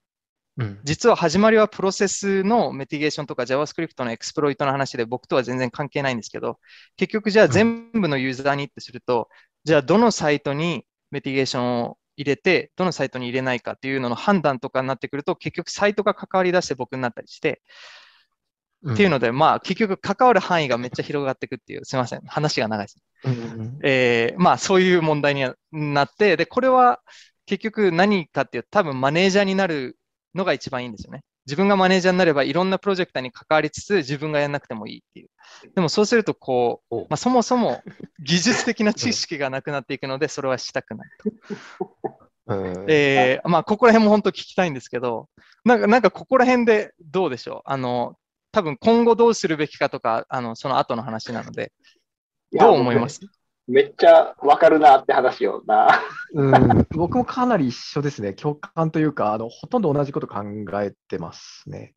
[0.59, 0.81] うん。
[0.85, 6.59] 実は始まりはプロセスのメティゲーションとか JavaScript のエクスプロイトの話で僕とは全然関係ないんですけど、
[6.97, 9.29] 結局じゃあ全部のユーザーにってすると、
[9.65, 17.63] じゃあどのサイトにメティゲーションを入れて、どのサイトに入れないかっていうのの判断とかになってくると、結局サイトが関わり出して僕になったりして、
[18.93, 22.99] っていうので、まあ結局関わる範囲がめっちゃ広がっていくっていう、すみません、話が長いです。
[23.85, 27.01] えーまあそういう問題にはなって、で、これは
[27.47, 29.99] 結局何かっていうと、多分マネージャーになる
[30.35, 31.23] のが一番いいんですよね。
[31.47, 35.29] 自分がマネージャーになればいろんなプロジェクターに関わりつつ自分がやんなくてもいいっていう。
[35.75, 37.83] でもそうするとこう、おまあ、そもそも
[38.23, 41.31] 技術的な知識がなくなっていくので、それはしたくないと。
[42.47, 45.29] うんえーまあここら辺も本当聞きたいんですけど、
[45.65, 47.61] なんか、なんかここら辺でどうでしょう？
[47.65, 48.17] あの、
[48.53, 51.73] 多分今後どうするべきかとか、あの、その後の話なので、
[52.51, 53.21] やどう思います？
[53.71, 56.03] めっちゃわかるなって話よな。
[56.35, 58.33] うん、僕もかなり一緒ですね。
[58.35, 60.43] 共感というか、あのほとんど同じこと考
[60.83, 61.95] えてますね。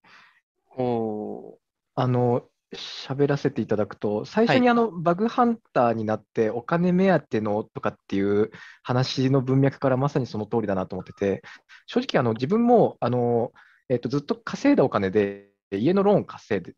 [0.78, 1.58] お
[1.96, 2.44] あの、
[2.76, 8.52] 喋らせていただくと、最初にあの、バグハンターになってお金目当てのとかっていう
[8.84, 11.42] 話の文脈からまさにその通りだなと思ってて、
[11.88, 13.52] 正直あの自分もあの、
[13.90, 16.76] えっと、ずっと稼いだお金で家のローン稼いで、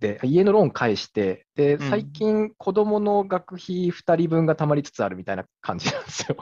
[0.00, 6.36] で家のローン返して、で、うん最近子供の学費2人分がたまりつつあるみたいな感じなんですよ。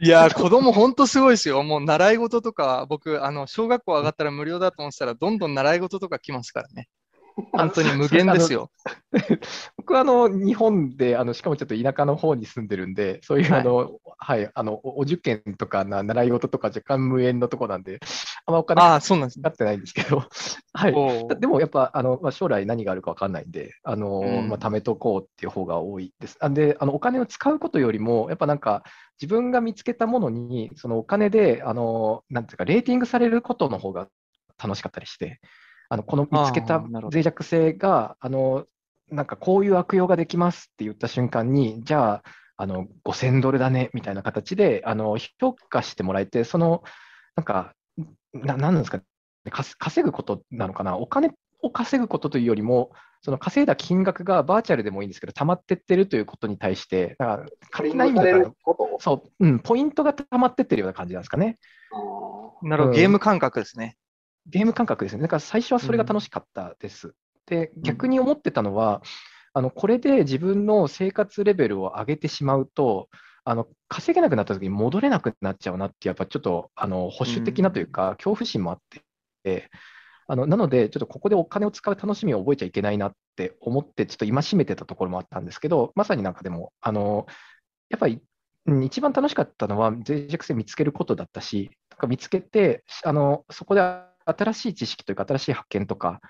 [0.00, 1.62] いやー、子供ほんとすごいですよ。
[1.62, 6.88] もう習い事とか、僕、あの、小学校上がったら無料だと思ってたら、どんどん習い事とか来ますからね。
[7.52, 8.70] 本当に無限ですよ。
[9.76, 17.98] 僕はあの日本であの、しかもちょっと田舎の方に住んでるんで、そういうはいあの、はい、あのおお受験とかな習い事とか若干無縁のとこなんで、
[18.46, 19.42] あんまお金かああ、そうなんですね。
[19.42, 20.24] かってないんですけど、
[20.72, 20.94] はい。
[21.40, 26.36] でもやっぱあの、まあ、将来何があるか分かんないんで、あのうんまあ、貯めとこうっていう方が多いです。
[26.40, 28.84] あであのお金を使うことよりも、やっぱなんか
[29.20, 34.08] 自分が見つけたものに、そのお金であのなんていうか、レーティングされることの方が
[34.62, 35.40] 楽しかったりして、
[35.88, 38.66] あのこの見つけた脆弱性があの、
[39.10, 42.22] なんかこういう悪用ができますって言った瞬間に、じゃあ、
[42.56, 46.84] あの5000ドルだねみたいな形であの評価してもらえて、その
[47.36, 47.74] なんか、
[48.32, 49.00] ななんですか
[49.78, 51.30] 稼ぐことなのかな、お金
[51.62, 52.92] を稼ぐことというよりも、
[53.22, 61.58] その稼いだ金額がバーチャルでもいいんですけど、溜まってってるということに対して、だからな意味されだからることそう、うん、ポイントが溜まってってるような感じなんですかね。
[62.62, 62.96] なるほど、うん。
[62.96, 63.96] ゲーム感覚ですね。
[64.46, 65.22] ゲーム感覚ですね。
[65.22, 67.14] だから最初はそれが楽しかったです。
[67.46, 69.02] で、逆に思ってたのは、
[69.52, 73.08] あのこれで自分の生活レベルを上げてしまうと、
[73.44, 78.78] あの稼げなくなった時に戻れなくなっちゃうなってやっぱちょっとあの保守的なというか、恐怖心もあっ
[79.44, 79.70] て、
[80.26, 87.26] あのなので、ちょっとここでお金を使う楽しみを覚えちゃいけないなって思って、ちょっと戒めてたところもあったんですけど、まさになんかでも、あの
[87.90, 88.20] やっぱり、
[88.66, 93.82] うん一番楽しかったのは脆弱性見つけることだったし、なんか見つけて、あのそこで
[94.24, 96.20] 新しい知識というか、新しい発見とか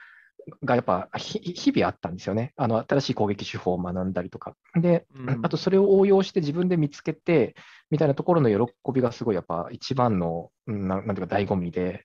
[0.65, 2.53] がやっぱひ日々あったんですよね。
[2.57, 4.55] あの新しい攻撃手法を学んだりとか。
[4.75, 7.55] で、うんあとそれを応用して自分で見つけて、
[7.91, 12.05] みたいなところの喜びがすごいやっぱ一番の、なんていうか、醍醐味で、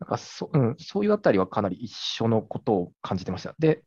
[0.00, 3.54] なんかそ,、うん、そういうあたりはかなり一緒のことを感じてました。
[3.58, 3.82] で、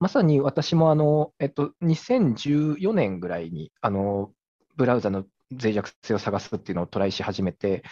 [0.00, 4.32] まさに私もあの、えっと、2014年ぐらいにあの
[4.76, 7.82] ブラウザの脆弱性を探すっていうのをトライし始めて、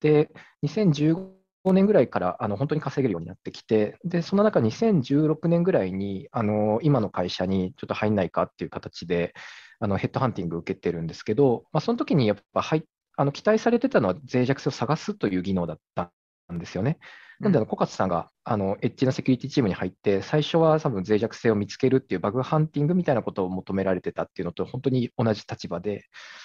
[0.00, 0.30] で、
[0.64, 9.34] 2015年ぐらいからあの本当に稼げるようになってきて、で、その中、2016年ぐらいにあの今の会社にちょっと入んないかっていう形で、
[9.78, 12.84] あのヘッドハンティング受けてるんですけど、まあ、その時にやっぱ入
[13.16, 16.12] あの期待されてたのは脆弱性を探すという技能だった
[16.52, 16.98] んですよね。
[17.40, 26.04] なんで、あの、小勝さんが、あの、エッジのセキュリティチームに入って、最初は多分脆弱性を見つけるっていうバグハンティングみたいなことを求められてたっていうのと、本当に同じ立場で、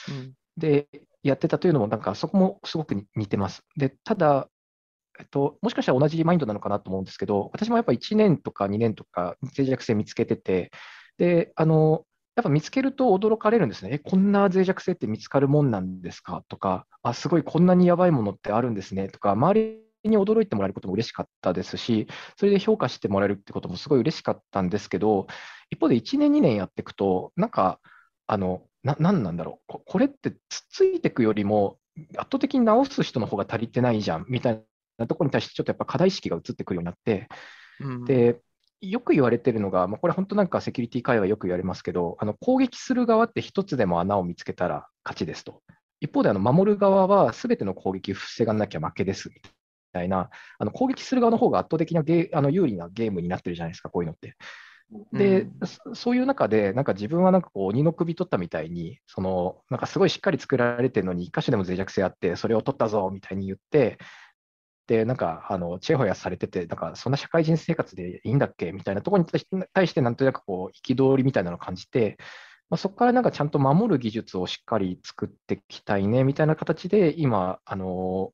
[0.10, 0.88] うんで、
[1.22, 3.64] やってたというのも、なんかそこもすごく似てます。
[3.76, 4.48] で、ただ、
[5.20, 10.72] えっと、もしかしたら同じマインドなのかなと思うんですけど、私もやっぱ1年とか2年とか脆弱性見つけてて、
[11.18, 13.92] で、あの、やっぱ見つけると驚かれるんですね。
[13.94, 16.44] え、こんな脆弱性って見つかるもんなんですか？
[16.50, 19.54] とか、あ、すごいこんなにやばいものってあるんですねとか、周
[20.04, 25.28] りに驚いてもらえることも嬉しかったですし、それで評価してもらえるってこともすごい嬉しかったんですけど、
[25.70, 27.80] 一方で1年、2年やっていくと、なんか、
[28.28, 29.80] あの、な、なんなんだろう。
[29.86, 31.78] これってつっついていくよりも、
[32.18, 34.62] 圧倒的に直す人の方が足りてないじゃん、みたいな
[34.98, 37.28] なところに対して、ちょっとやっぱ課題意識が移ってくるようになって、
[37.80, 38.40] うんで、
[38.82, 45.62] よく言われてるのが、まあ、これ本当なんかセキュリティ界隈よく言われますけど、あの攻撃する側って一つでも穴を見つけたら勝ちですと。
[46.02, 49.36] 一方であの守る側は全ての攻撃を防がなきゃ負けですみ
[49.94, 50.30] たいな、
[50.60, 54.36] あの攻撃する側の方が圧倒的なゲーあの有利なゲームになってるじゃないですか、こういうのって。
[55.14, 63.98] で、うんそそういう中で、なんか自分はなんかこう鬼の首取ったみたいに、そのなんかすごいしっかり作られてるのに、一箇所でも脆弱性あって、それを取ったぞみたいに言って、
[64.88, 68.72] で、なんか、あの、チヤホヤされてて、なんか、そんな社会人生活でいいんだっけ？
[68.72, 72.18] みたいなところに対し対して、なんとなくこう、憤りみたいなのを感じて、
[72.70, 78.32] まあ、そこからなんかちゃんと守る技術をしっかり作っていきたいね、みたいな形で、今、あの、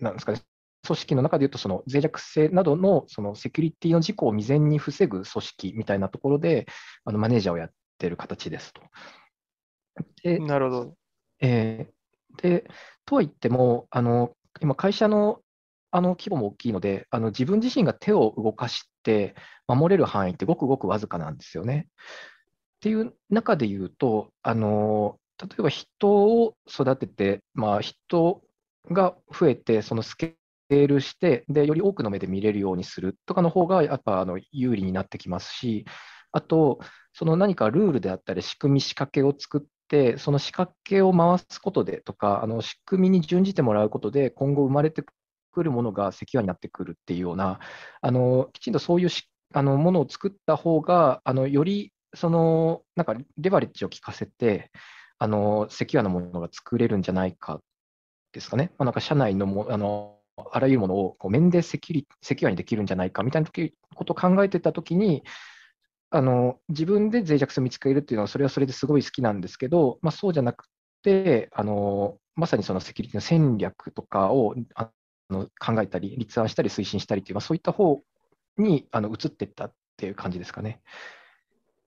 [0.00, 0.40] なんですかね、
[0.86, 6.66] 組織の中でいうと、その脆弱性などのそのセキュリティの事故を未然に防ぐ組織みたいなところで、
[7.04, 8.82] あのマネージャーをやってる形ですと。
[10.22, 10.94] で、なるほど。
[11.40, 11.94] えー
[12.42, 12.68] で、
[13.06, 15.40] とは言っても、あの今、会社の
[15.94, 19.36] あの規模も大きいので、あの自分自身が手を動かして
[19.68, 21.86] 守れる範囲ってごくごくわずかなんですよね。
[21.86, 28.42] っていう中で言うと、あの例えば人を育てて、まあ、人
[28.90, 35.84] が増えて、そのスケールしてで、より多くの目で見れるようにするとかの方が、やっぱあの有利になってきますし、
[36.32, 36.80] あと、
[37.12, 45.12] その何かルールであったり、仕組み、仕掛けを作って、その仕掛けを回すことでとか、あの仕組みに準じてもらうことで、今後生まれてく
[45.62, 47.60] るものがセキュアになってくるっていうような、
[48.00, 49.08] あのきちんとそういう
[49.52, 54.70] あのものを作った方が、あのよりそのなんかレバレッジを効かせて、
[55.18, 57.60] あのセキュアなものが作れるんじゃないか
[58.32, 58.72] ですかね。
[58.78, 60.18] まあ、なんか社内のもあの
[60.52, 65.22] あらゆるものをこう面でセキュリセキュアにできるんじゃないかみたいな時ことを考えてたときに、
[66.10, 70.66] あの自分で脆弱性を見つけるっていうのは、それはそれですごい好きなんですけど、まあ、そうじゃなく
[71.02, 74.90] て、あのまさにそのセキュリティの戦略とかをあ
[75.30, 78.02] の考えたり、立案したり、推進したりっていう、まあ、そういった方
[78.58, 80.80] にあの移っていったっていう感じですかね。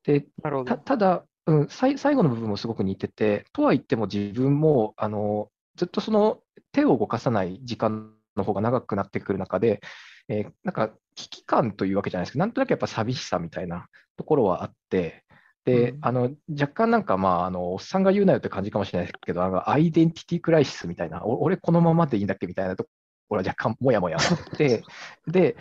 [0.04, 0.76] でなるほど。
[0.76, 6.40] たただ、うん、最最後の部分もすごく似てて、とは言っても自分もあのずっとその
[6.72, 9.82] 手を動かさない時間の方が長くなってくる中で、
[10.30, 15.24] えーなんか危機感というわけじゃないですけど、なんとなくやっぱ寂しさみたいなところはあって、
[15.66, 22.86] で、うんあの若干なんか、まあ、あのおっさんが言うなよって感じかもしれないですけど、あのアイデンティティクライシスみたいな、お俺このままでいいんだっけみたいなと
[23.28, 24.84] ころは若干もやもやあって、
[25.28, 25.56] で、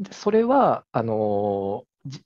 [0.00, 2.22] でそれは、あのじ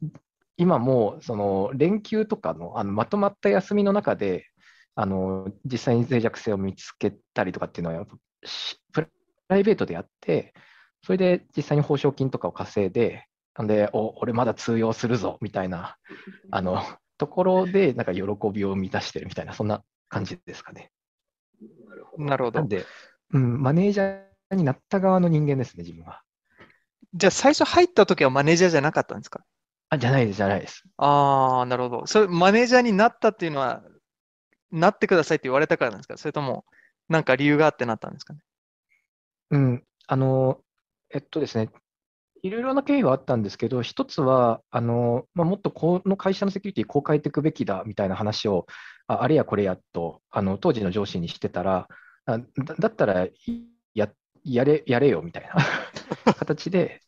[0.58, 4.46] 今もその連休とかのあのまとまった休みの中で、
[4.94, 9.06] あの実際に脆弱性を見つけたりとかっていうのはやっぱしプ
[9.48, 10.54] ライベートでやって、
[11.02, 15.96] それで実際に報奨金とかを稼いで、なんで、お俺まだ通用するぞみたいな
[16.50, 16.82] あの
[17.18, 20.90] ところで、なんか喜びを満たしてるみたいな、そんな感じですかね。
[22.18, 22.60] なるほど。
[22.60, 22.68] なん。
[22.68, 22.84] で、
[23.32, 26.22] うん、マネージャーになった側の人間ですね、自分は。
[27.14, 29.40] じゃあ最初入った時はマネージャーじゃなかったんですか？
[29.88, 30.84] あ、じゃないです、じゃないです。
[30.98, 32.06] ああ、なるほど。
[32.06, 33.82] それ、マネージャーになったっていうのは、
[34.70, 36.16] なってくださいって言われたからなんですか？
[36.16, 36.64] それとも、
[37.08, 38.40] なんか理由があってなったんですかね？
[39.50, 40.58] うん、あの、
[41.14, 41.70] えっとですね、
[42.42, 48.66] いろいろな経緯はあったんですけど、一つは、あの、まあ、もっとこの会社のセキュリティこう変えていくべきだみたいな話を、
[49.06, 51.88] ああれやこれやと、あの、当時の上司にしてたら、
[52.26, 52.44] あだ
[52.78, 53.28] だったらや、
[54.54, 55.50] やれ、やれよみたい
[56.24, 57.02] な 形で、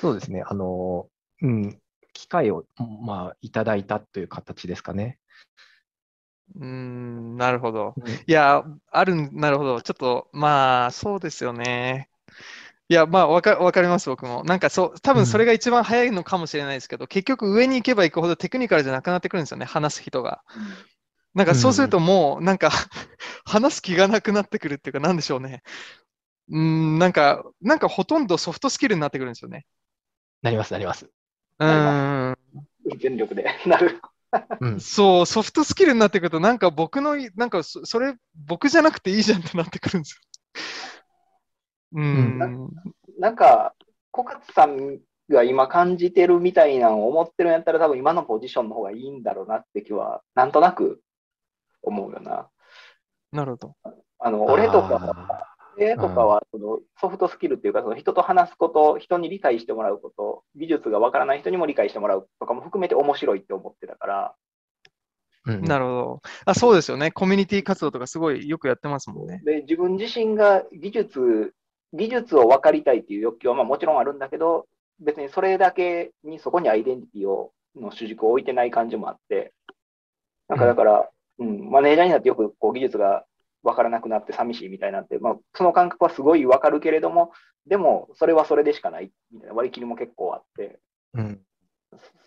[0.00, 1.08] そうですね、あの、
[1.42, 1.78] うん、
[2.14, 2.64] 機会を、
[3.02, 5.18] まあ、いただいたという形ですかね。
[6.56, 7.94] うーん、なるほど。
[7.96, 9.82] うんいや、あるん、なるほど。
[9.82, 12.08] ちょっと、まあ、そうですよね。
[12.88, 14.42] いや、まあ、わか、わかります、僕も。
[14.44, 20.42] なんかそう、多分それが一番早いのかもしれないですけど、結局上に行けば行くほどテクニカルじゃなくなってくるんですよね、話す人が。
[21.34, 22.70] なんかそうするともう、なんか
[23.44, 25.62] 話す気がなくなってくるっていうか、なんでしょうね。
[26.50, 29.66] うーん、なんか、なんかほとんどソフトスキルになってくるんですよね。
[30.42, 31.08] なります、なります。
[31.58, 32.36] うーん。
[32.98, 34.00] 全力でなる。
[34.60, 40.20] うん、そう、ソフトスキルになってくると、なんか僕の、なんかそ、それ、僕じゃなくていいじゃんってなってくるんですよ。
[41.92, 42.70] うーん。
[43.18, 43.74] なんか、
[44.10, 44.98] 小勝さん
[45.30, 51.00] が今感じてるみたいなのを思ってるんやったら、多分今のポジションの方がいいんだろうなって気は、なんとなく
[51.82, 52.48] 思うよな。
[53.32, 53.76] なるほど。
[54.18, 66.22] あの、俺とか、あ俺とかはそのソフトスキルっていうか、その人と話すこと、人に理解してもらうこと、技術がわからない人にも理解してもらうとかも含めて面白いって思ってたから、ーうんなるほど。
[66.44, 67.10] あ、そうですよね。
[67.10, 69.40] コミュニティ活動とかすごいよくやってますもんね。
[69.44, 71.54] で自分自身が技術、
[71.92, 74.66] 技術を分かりたいっていう欲求はまあもちろんあるんだけど、
[75.00, 79.52] 別にそれだけにそこにアイデンティティをの主軸を置いてない感じもあって、
[80.48, 81.08] なんかだから、
[81.40, 83.24] うんマネージャーになってよくこう技術が
[83.62, 87.32] 分からなくなって寂しいみたいなんて、まあ、その感覚はすごい分かるけれども、
[87.66, 90.78] でもそれはそれでしかないみたいな割り切りも結構あって、
[91.14, 91.40] うん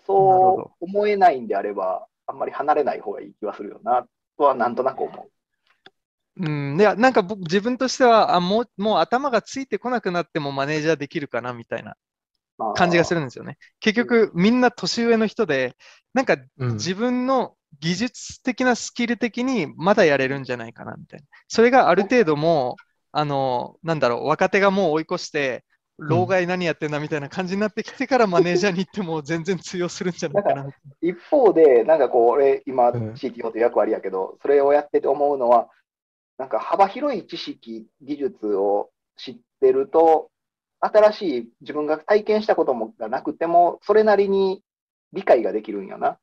[0.05, 4.05] そう思えないんであれば、あんまり離れない方がいい気はするよな、
[4.37, 5.27] とはなんとなく思
[6.37, 6.45] う。
[6.45, 6.79] うん。
[6.79, 11.95] いや、なんか僕、自分としては、あ、もう、もう頭がついてこなくなってもマネージャーできるかな、みたいな
[12.57, 13.57] まあ感じがするんですよね。
[13.79, 15.75] 結局、みんな年上の人で、
[16.13, 21.25] なんかうん自分の技術的なスキル的にまだやれるんじゃないかな、みたいな。
[21.47, 25.63] それがある程度もう、あの、なんだろう、若手がもう追い越して、
[25.97, 30.67] 老害何やってんだみたいな感じになってきてからマネージャーに行っても全然通用するんじゃないかな。
[31.01, 35.69] 一方で、なんかこう、俺、今、うん CTO という役割やけど、それをやってて思うのは、
[36.37, 40.29] なんか幅広い知識、技術を知ってると、
[40.79, 44.61] 新しい自分が体験したこともがなくても、それなりに
[45.13, 46.17] 理解ができるんよな。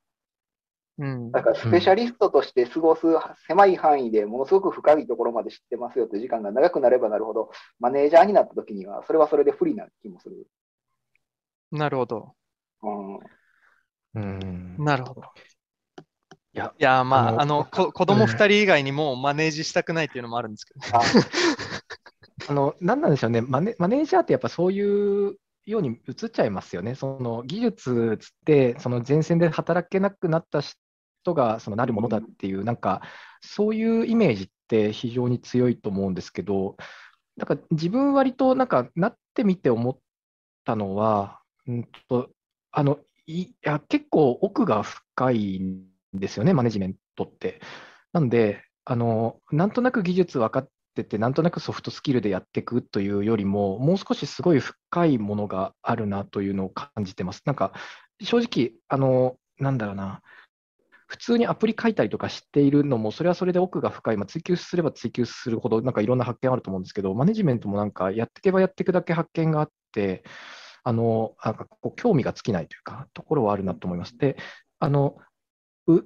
[0.98, 1.32] うん。
[1.32, 3.06] だから、スペシャリストとして過ごす
[3.46, 10.46] 狭い範囲でものすごく深いところまで知ってますよという時間が長くなればなるほど、マネージャーになった時には、それはそれで不利な気もする。
[11.72, 12.34] なるほど。
[12.82, 13.18] うん
[14.14, 15.22] うんなるほど。
[16.52, 20.88] いや、いや、まあ、あのあの、こ子供2人以外にもマネージしたくないっていうのもあるんですけどね。
[20.92, 21.00] あ
[22.48, 25.36] あの、なんなんでしょうね、マネ、マネージャーってやっぱそういう
[25.70, 26.94] ように映っちゃいますよね。
[26.94, 33.02] その技術つって、その前線で働けなくなった人がそのなるものだっていう、なんか、
[33.40, 36.76] そういうイメージって非常に強いと思うんですけど、
[37.36, 39.98] だか自分割となんかなってみて思っ
[40.64, 42.30] たのは、うんと、
[42.72, 47.60] あの、いや、結構奥が深いんですよね、マネジメントって。
[48.12, 57.42] なんで、あの、なんとなく技術分かってて、なんとなくソフトスキルでやっていくというよりも、もう少しすごい深いものがあるなというのを感じてます。
[57.46, 57.72] なんか、
[58.22, 60.22] 正直、あの、なんだろうな、
[61.06, 70.22] 普通にアプリ書いたりとかしているのも、それはそれで奥が深い、まあ、追求すれば追求するほど、なんかいろんな発見あると思うんですけど、マネジメントもなんかやっていけばやっていくだけ発見があって、
[70.84, 74.16] あの、なんかこう興味が尽きないというか、ところはあるなと思います。
[74.16, 74.36] で、
[74.78, 75.16] あの、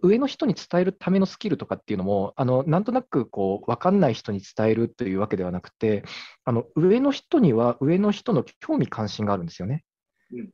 [0.03, 6.05] 上の人に伝えるためのスキルとかっていうのも、あのなんとなくこう分かんない人に伝えるというわけではなくて、
[6.45, 9.85] あの上の人には上の人の興味関心があるんですよね。
[10.33, 10.51] うん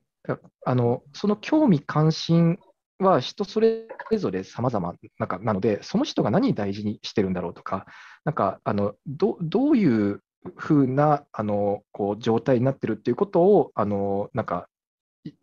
[0.67, 2.59] あのその興味関心
[2.99, 3.87] は人それ
[4.19, 7.87] ぞれ様々なんかなので、その人が何に大事にしてるんだろうとか、
[8.25, 10.23] なんかあのどどういう
[10.57, 14.69] ふうなあのこう状態になってるっていうことを、あのなんか、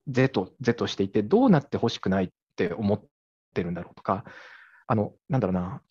[0.08, 3.04] 是と是としていて、どうなってほしくないって思っ
[3.58, 4.24] てるんだろうとか、
[4.88, 5.82] あのなんだろうな、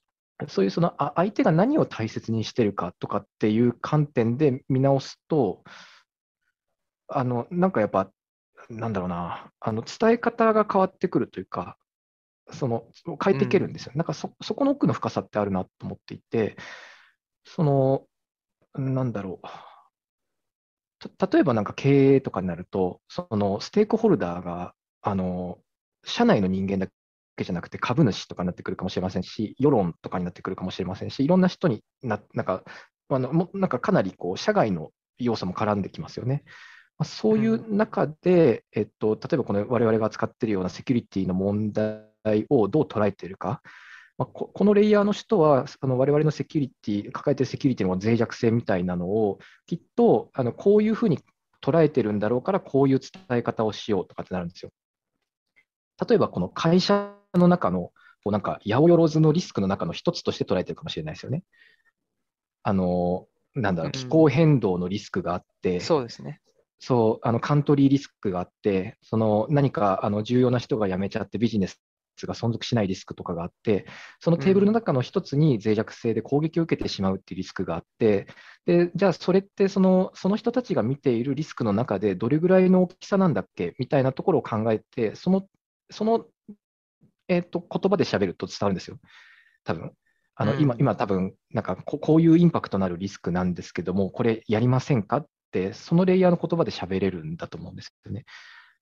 [0.49, 5.65] そういうそのあ相手が何を大切にしてるかとかっていう観点で見直すと、
[7.09, 8.11] あのなんかやっぱ、
[8.71, 11.77] なんだろうな、あの伝え方が変わってくるというか、
[12.53, 12.85] その
[13.23, 13.93] 変えていけるんですよ。
[13.97, 16.57] なんかそそこの奥の深さってあるなと思っていて、
[17.45, 18.07] その、
[18.75, 19.47] なんだろう。
[21.19, 25.59] た例えばなんか経営とかになると、そのステークホルダーが、あの、
[26.05, 26.89] 社内の人間だ
[27.37, 32.65] けじゃなくて株主とかになってくるかもしれませんし、世論とかになってくるかもしれませんし、いろんな人にな、なんか、
[33.09, 36.43] あのもなんかかなりこう社外の要素も絡んできますよね。
[36.99, 43.61] まあ、そういう中で、えっと、例えばこの我々が扱っているようなセキュリティの問題をどう捉えているか、
[44.19, 51.21] まあ、ここのレイヤーの人は、あの我々のセキュリティ、抱えているセキュリティの脆弱性みたいなのを、きっとあのこういうふうに
[51.63, 54.71] 捉えてるんだろうから、こういう伝え方をしようとかってなるんですよ。
[56.09, 57.93] 例えば、この会社の中の、
[58.25, 61.45] こうなんか、八百万のリスクの中の一つとして捉えてるかもしれないですよね。
[62.63, 66.41] あの、なんだろう、気候変動のリスクがあって、そうですね。
[66.79, 71.81] そう、あのカントリーリスクがあって、その何かあの重要な人が辞めちゃってビジネス
[72.27, 73.87] が存続しないリスクとかがあって、
[74.21, 78.27] そのテーブルの中の一つに脆弱性で攻撃を受けてしまうっていうリスクがあって、
[78.67, 83.75] でじゃあそれってそのその人たちが見ているリスクの中でどれぐらいの大きさなんだっけ？
[83.79, 85.47] みたいなところを考えて、その
[85.91, 86.27] その、
[87.29, 88.99] えー、と言葉で喋ると伝わるんですよ、
[89.65, 89.93] 多分。
[90.37, 90.61] あの、うん。
[90.61, 98.25] 今、今多分なんかここういうインパクトのあるリスクなんですけども、これやりませんかって、そのレイヤーの言葉で喋れるんだと思うんですよね。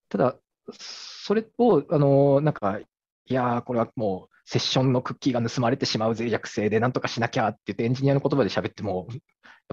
[0.09, 0.37] ただ、
[0.73, 2.87] それを、あのなんか、い
[3.27, 9.21] やー、これはもうセッションのクッキーが盗まれてしまう脆弱性でなんとかしなきゃって言って、エンジニアの言葉で喋っても、やっ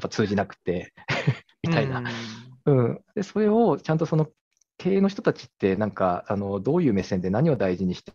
[0.01, 0.93] ぱ通じなくて
[1.67, 2.03] みたいな。
[2.65, 4.29] うん、でそれをちゃんとその
[4.77, 8.13] 経営の人たちって、なんかあのどういう目線で何を大事にして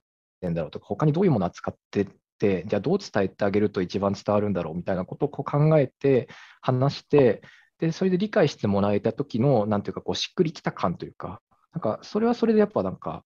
[0.48, 2.08] んだろうとか、他にどういうものを扱ってっ
[2.38, 6.28] て、じゃあどう伝えてあげると一番伝わるんだろうみたいなことをこう考えて、
[6.60, 7.42] 話して、
[7.78, 11.40] でそれで理解してもらえた時の、なんていうか、しっくりきた感というか、
[11.72, 13.22] なんかそれはそれでやっぱなんか、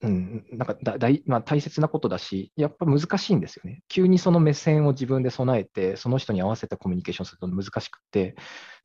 [0.00, 3.82] うん、なんかだ大,、まあ、大切なことだし、やっぱ難しいんですよね。
[3.88, 8.36] 急にその目線を自分で備えて、その人に合わせたコミュニケーションすると難しくて、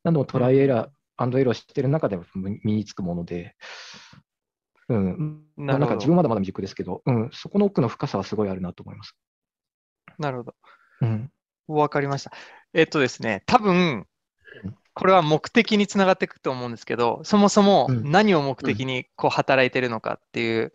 [0.02, 0.88] 何度もトライエラー、
[1.18, 3.54] アンドエラーしてる中でも身につくもので、
[4.90, 5.78] うん、なるほど。
[5.78, 9.16] なんか自分まだまだ未熟ですけど、うん、そこの奥の深さはすごいあるなと思います。
[10.18, 10.54] なるほど。
[11.00, 11.30] うん、
[11.68, 12.32] わかりました。
[12.74, 14.06] えっとですね、多分
[14.64, 20.72] うん、これは目的につながっていくと思うんですけど、そもそもうん何を目的にこう働いてるのかっていう。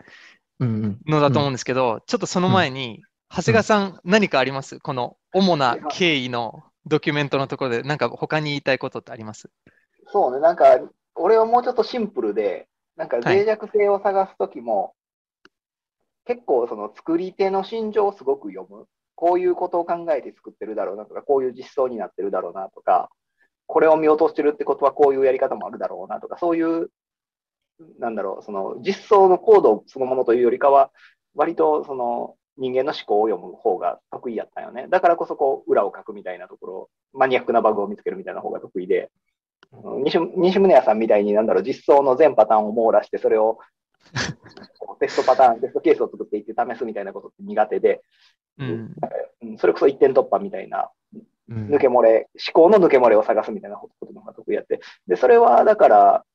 [0.58, 4.80] のだと思うんですけど、ちょっとその前に、長谷川さん、何かあります？
[4.80, 9.50] この主な経緯のドキュメントのところで、なんか他に言いたいことってあります？
[10.08, 10.80] そうね、なんか、
[11.16, 14.94] 俺はもうちょっとシンプルで、なんか脆弱性を探すときも、
[16.26, 18.88] 結構その作り手の心情をすごく読む。
[19.16, 23.10] こういうことを考えて作ってるだろうなとか、こういう実装になってるだろうなとか、
[23.68, 26.90] これを見落としてるってことはこういうやり方もあるだろうなとか、そういう、
[28.00, 30.92] なんだろう、その実装のコードそのものというよりかは、
[31.34, 34.88] 割とその人間の思考を読む方が得意やったよね。
[34.90, 39.10] だからこそこう裏を書くみたいなところ、マニアックなバグを見つけるみたいな方が得意で、うん
[40.04, 43.60] 西西宗谷さんみたいになんだろう、実装の全パターンを網羅して、それを
[45.00, 48.02] テストパターン、テストケースを作っていって試すみたいなことって苦手で、
[48.60, 48.68] うん。
[49.42, 50.90] うんそれこそ一点突破みたいな
[51.50, 54.80] うん抜け漏れ、思考の抜け漏れを探すみたいなことの方が得意やって。
[55.08, 56.26] で、それはだから、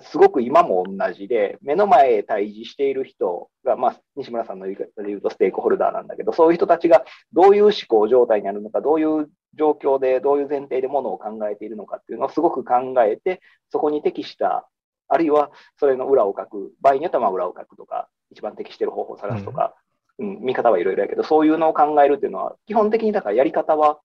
[0.00, 13.40] すごく今も同じで、目の前へ対峙している人が、まあ、西村さんの言い方で言うとステークホルダーなんだけど、そういう人たちがどういう思考状態にあるのか、どういう状況で、どういう前提でものを考えているのかっていうのをすごく考えて、
[13.70, 14.68] そこに適した、
[15.08, 19.74] あるいはそれの裏を書く、場合によってはまあ裏を書くとか、一番適している方法を探すとか、
[20.18, 24.00] うん、見方はいろいろやけど、そういうのを考えるっていうのは、基本的にだからやり方は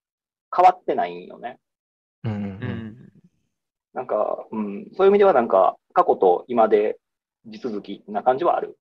[0.55, 1.59] 変わってないんよね。
[2.23, 3.09] うんううんん。
[3.93, 6.97] なんか、うん、そういう意味ではなんか、過去と今で
[7.45, 8.77] 地続きな感じはある。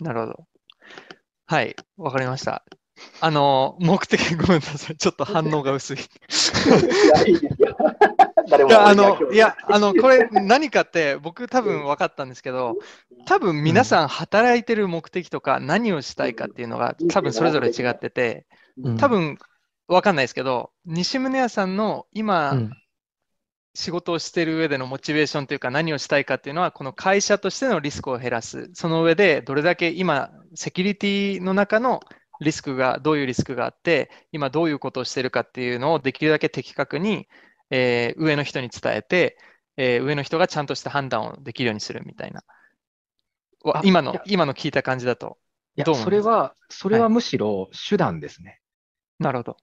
[0.00, 0.44] なるほど。
[1.46, 2.64] はい、わかりました。
[3.20, 4.96] あの、目的、ごめんなさい。
[4.96, 5.96] ちょっと反応が薄い。
[5.98, 6.00] い
[8.70, 9.36] や、あの、い。
[9.36, 12.76] や、あの、これ何かって僕多分分かったんですけど、
[13.26, 18.46] 多分皆さん働いてる目的とか何をしたいかっていうのが多分それぞれ違ってて、
[18.82, 18.96] うん。
[18.96, 19.38] 多分
[19.88, 22.70] 分かんないですけど、西宗屋さんの今、うん。
[23.76, 28.70] 仕事をしている上でのモチベーションというか何をしたいかっていうのはこの会社としてのリスクを減らす。
[28.72, 31.98] その上でどれだけ今セキュリティの中の
[32.40, 37.28] リスクがどういうリスクがあって今どういうことをしているかっていうのをできるだけ的確に、
[37.70, 39.38] えー上の人に伝えて、
[39.76, 42.42] えー上の人がちゃんとした判断をできるようにするみたいな。
[43.82, 45.38] 今の今の聞いた感じだと
[45.76, 48.60] いやそれは、それはむしろ手段ですね。
[49.18, 49.56] なるほど。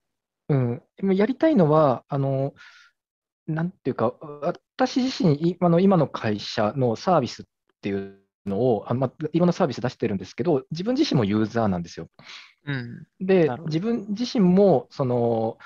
[0.49, 2.53] うん、今やりたいのは、あの、
[3.47, 4.13] なんていうか、
[4.75, 7.45] 私自身、いあの今の会社のサービスっ
[7.81, 12.07] ていうのを、あまあ、いろんなサービス出してるんですけど、自分自身もユーザーなんですよ。
[12.65, 13.07] うん。
[13.19, 15.57] で自分自身も、その、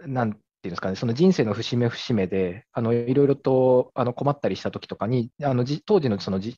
[0.00, 6.54] なんていうんですかね、その人生の節目節目で、あのいろいろとあの困ったりした時とかに、あのじ当時のその自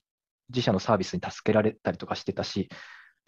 [0.49, 2.69] 自社のサービスに助けられたりとかしてたし、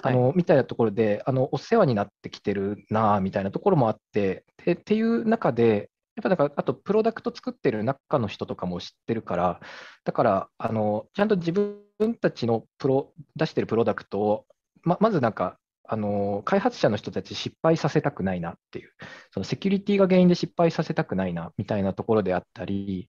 [0.03, 9.61] あのみたいなところであのお世話になってきてるなあみたいなところもあって、でっていう中で、やっぱなんかあとプロダクト作ってる中の人とかも知ってるから、
[10.05, 11.77] だからあのちゃんと自分
[12.15, 14.47] たちのプロ出してるプロダクトを、
[14.83, 18.91] ままずなんかあの開発者の人たち失敗させたくないなっていう、
[19.33, 23.09] そのセキュリティが原因で失敗させたくないなみたいなところであったり、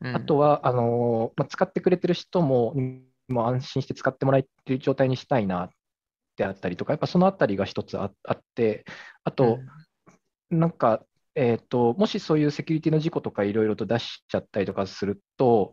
[0.00, 0.14] うん。
[0.14, 2.74] あとはあの、まあ、使ってくれてる人も
[3.28, 5.70] もう安心して使ってもらえてる状態にしたいな
[6.36, 8.84] であったりとか、やっぱそのあたりが一つああって、
[9.24, 9.58] あと、
[10.50, 11.02] なんか、
[11.34, 15.72] えーと、もしそういうセキュリティの事故とかいろいろと出しちゃったりとかすると、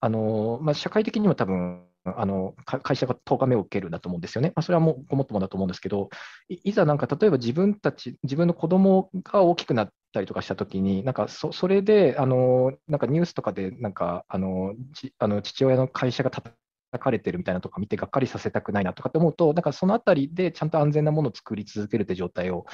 [0.00, 4.52] あのまあ、社会的にも多分あの会社が咎めを受けるんだと思うんですよね。
[4.56, 6.10] まあ、それはもうごもっともだと思うんですけど、
[6.48, 14.74] いざなんか例えば自分たち、自分の子供が大きくなったりとかしたときに、なんかそそれであのなんかニュースとかでなんかあの
[15.18, 16.54] あの父親の会社が叩
[16.98, 22.66] かれてるみたいなとか見てがっかりさせたくないなとかって思うと、なんかそのあたりでちゃんと安全なものを作り続けるって状態を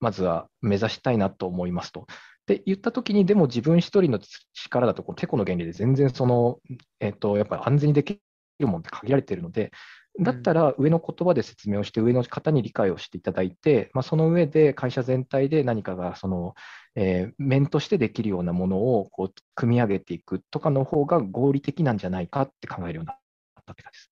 [0.00, 2.06] まずは目指したいなと思いますと。
[2.46, 4.20] で言ったときに、でも自分一人の
[4.54, 6.60] 力だとこう、てこの原理で全然その、
[7.00, 8.20] えっとやっぱり安全にでき
[8.60, 9.72] るものって限られているので、
[10.20, 16.54] だったら上の言葉で説明をして、上の方に理解をしていただいて、まあ、その上で会社全体で何かがその、
[16.94, 23.18] えー面としてできるようなものをこう組み上げていくとかの方が合理的なんじゃないかって考えるようになっ
[23.66, 24.10] たって感じです。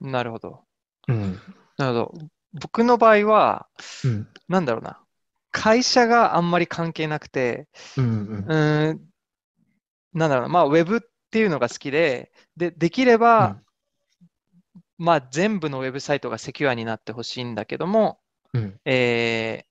[0.00, 0.60] なるほど。
[1.08, 1.40] うん
[1.78, 2.12] なるほど。
[2.60, 3.68] 僕の場合は、
[4.04, 5.00] うんなんだろうな。
[5.50, 9.00] 会社があんまり関係なくて、うんうん、
[10.12, 10.48] なんだろうな。
[10.48, 13.60] まあ、ウェブっていうのが好きで、で、できれば、
[14.96, 18.20] まあ、全部のウェブサイトがセキュアになってほしいんだけども、
[18.54, 18.80] うん。
[18.84, 19.68] えー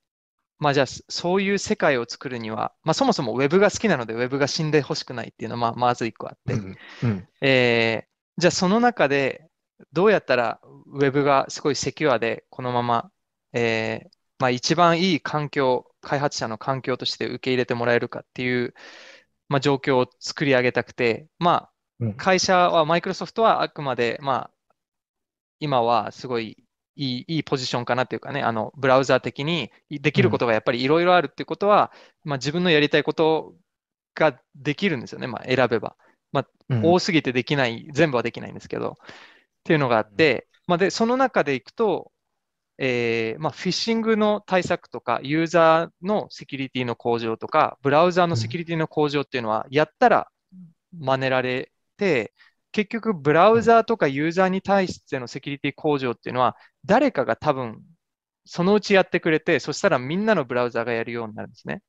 [0.59, 6.77] まあじゃあ、そそういう世界を作るには、まあそもそもウェブが好きなので、ウェブが死んでほしくないっていうのは、まあ、まず一個あって、うん。
[7.03, 7.27] うん。
[7.41, 9.49] えーじゃあその中で
[9.93, 13.11] どうやったらウェブがすごいセキュアでこのまま、
[13.53, 18.73] えーまあ、一番いい環境、開発者の環境として受け入れてもらえるかっていう、
[19.49, 21.69] まあ、状況を作り上げたくて、ま
[21.99, 22.09] うん。
[22.11, 24.73] あ、会社は、マイクロソフトはあくまで、まあ、
[25.59, 26.63] 今はすごい
[26.95, 31.91] いいいいポジションかなっていうかね、あのブラウザー的にできることがやっぱりいろいろあるっていうことは、
[32.23, 33.55] まあ、自分のやりたいこと
[34.13, 35.95] ができるんですよね、まあ、選べば。
[36.69, 36.85] うん。
[36.85, 39.05] 多すぎてできない、全部はできないんですけど、っ
[39.63, 42.11] ていうのがあって、まあ、で、その中でいくと、
[42.79, 50.29] えーまあ、フィッシングの対策とか、ユーザーのセキュリティの向上とか、ブラウザーのセキュリティの向上っていうのは、やったら
[50.99, 52.33] 真似られて、
[52.71, 56.55] 結局、ブラウザーとかユーザーに対してのセキュリティ向上っていうのは、
[56.85, 57.81] 誰かが多分、
[58.45, 61.81] そのうちやってくれて、そしたらみんなのブラウザーがやるようになるんですね。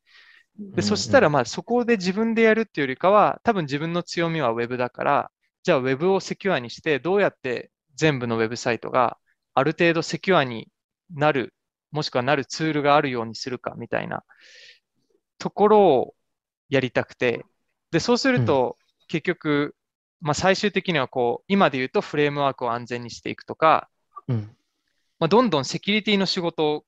[0.74, 5.30] で、そしたら、まあ、そこで自分でやるっていうよりかは、多分自分の強みは Web だから、
[5.62, 9.18] じゃあ Web をセキュアにして、どうやって全部のウェブサイトが
[9.54, 10.68] ある程度セキュアに
[11.10, 11.54] なる、
[11.90, 14.24] もしくはなるツールがあるようにするかみたいな
[15.38, 16.14] ところを
[16.68, 17.44] やりたくて、
[17.90, 18.76] で、そうすると、
[19.08, 19.74] 結局、
[20.20, 23.88] まあ、最終的にはこう、今で言うとフレームワークを安全にしていくとか、
[24.28, 24.56] うん。
[25.18, 26.84] まあ、どんどんセキュリティの仕事を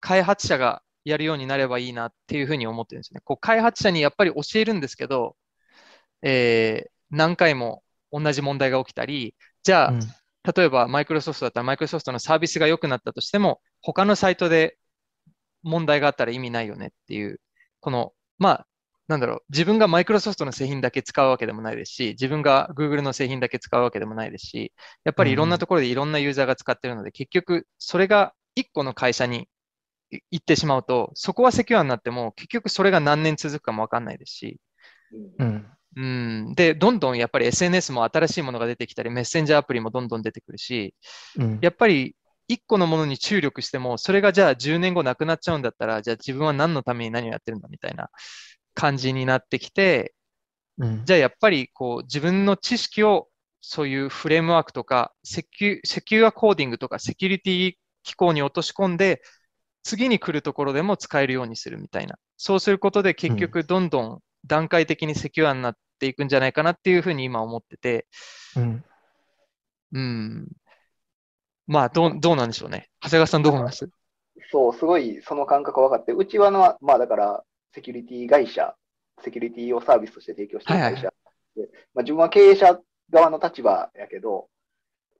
[0.00, 3.20] 開発者がやるようになればいいなっていうふうに思ってるんですね。
[3.24, 5.36] こう開発者にやっぱり教えるんですけど、
[6.22, 10.00] えー何回も同じ問題が起きたり、じゃあ、うん
[10.44, 14.76] 例えばマイクロソフトだったらマイクロソフトのサービスが良くなったとしても、他のサイトで
[15.62, 17.40] 問題があったら意味ないよねっていう、
[17.80, 18.66] この、まあ、
[19.08, 24.72] なんだろう、自分がマイクロソフトの製品だけ使うわけでもないですし、自分が Google の製品だけ使うわけでもないですし、
[25.04, 29.48] やっぱりいろんなところでいろんなユーザーが使ってるので、結局、それが1個の会社に
[30.30, 34.60] 行ってしまうと、そこはセキュアになっても、結局それが何年続くかもわかんないですし、
[35.38, 35.66] うん。
[35.96, 36.04] うん。
[36.04, 36.54] うん。
[36.54, 40.94] で、どんどんやっぱり SNS も新しいものが出てきたり、メッセンジャーアプリもどんどん出てくるし、
[41.38, 41.58] うん。
[41.62, 42.16] やっぱり
[42.48, 48.10] 一個のものに注力しても、それがじゃあ10年後なくなっちゃうんだったら、じゃあ自分は何のために何をやってるんだみたいな
[48.74, 50.14] 感じになってきて、
[50.78, 51.04] うん。
[51.04, 53.28] じゃあやっぱりこう自分の知識を
[53.60, 57.72] そういうフレームワークとかセキュ、セキュアコーディングとかセキュリティ
[58.02, 59.22] 機構に落とし込んで、
[59.82, 62.16] 次に来るところでも使えるようにするみたいな。
[62.36, 68.06] そうすることで結局どんどん段階的にセキュアになっていくんじゃないかなっていうふうに今思ってて、
[68.56, 68.84] うん。
[69.92, 70.48] うん。
[71.66, 72.88] まあどう、どうなんでしょうね。
[73.00, 73.88] 長谷川さんどう思います？
[74.50, 78.74] そう、すごいその感覚分かって、うちはの、まあだから、セキュリティ会社、
[79.24, 81.12] セキュリティをサービスとして提供している会社
[81.56, 82.78] で、まあ、自分は経営者
[83.10, 84.48] 側の立場やけど、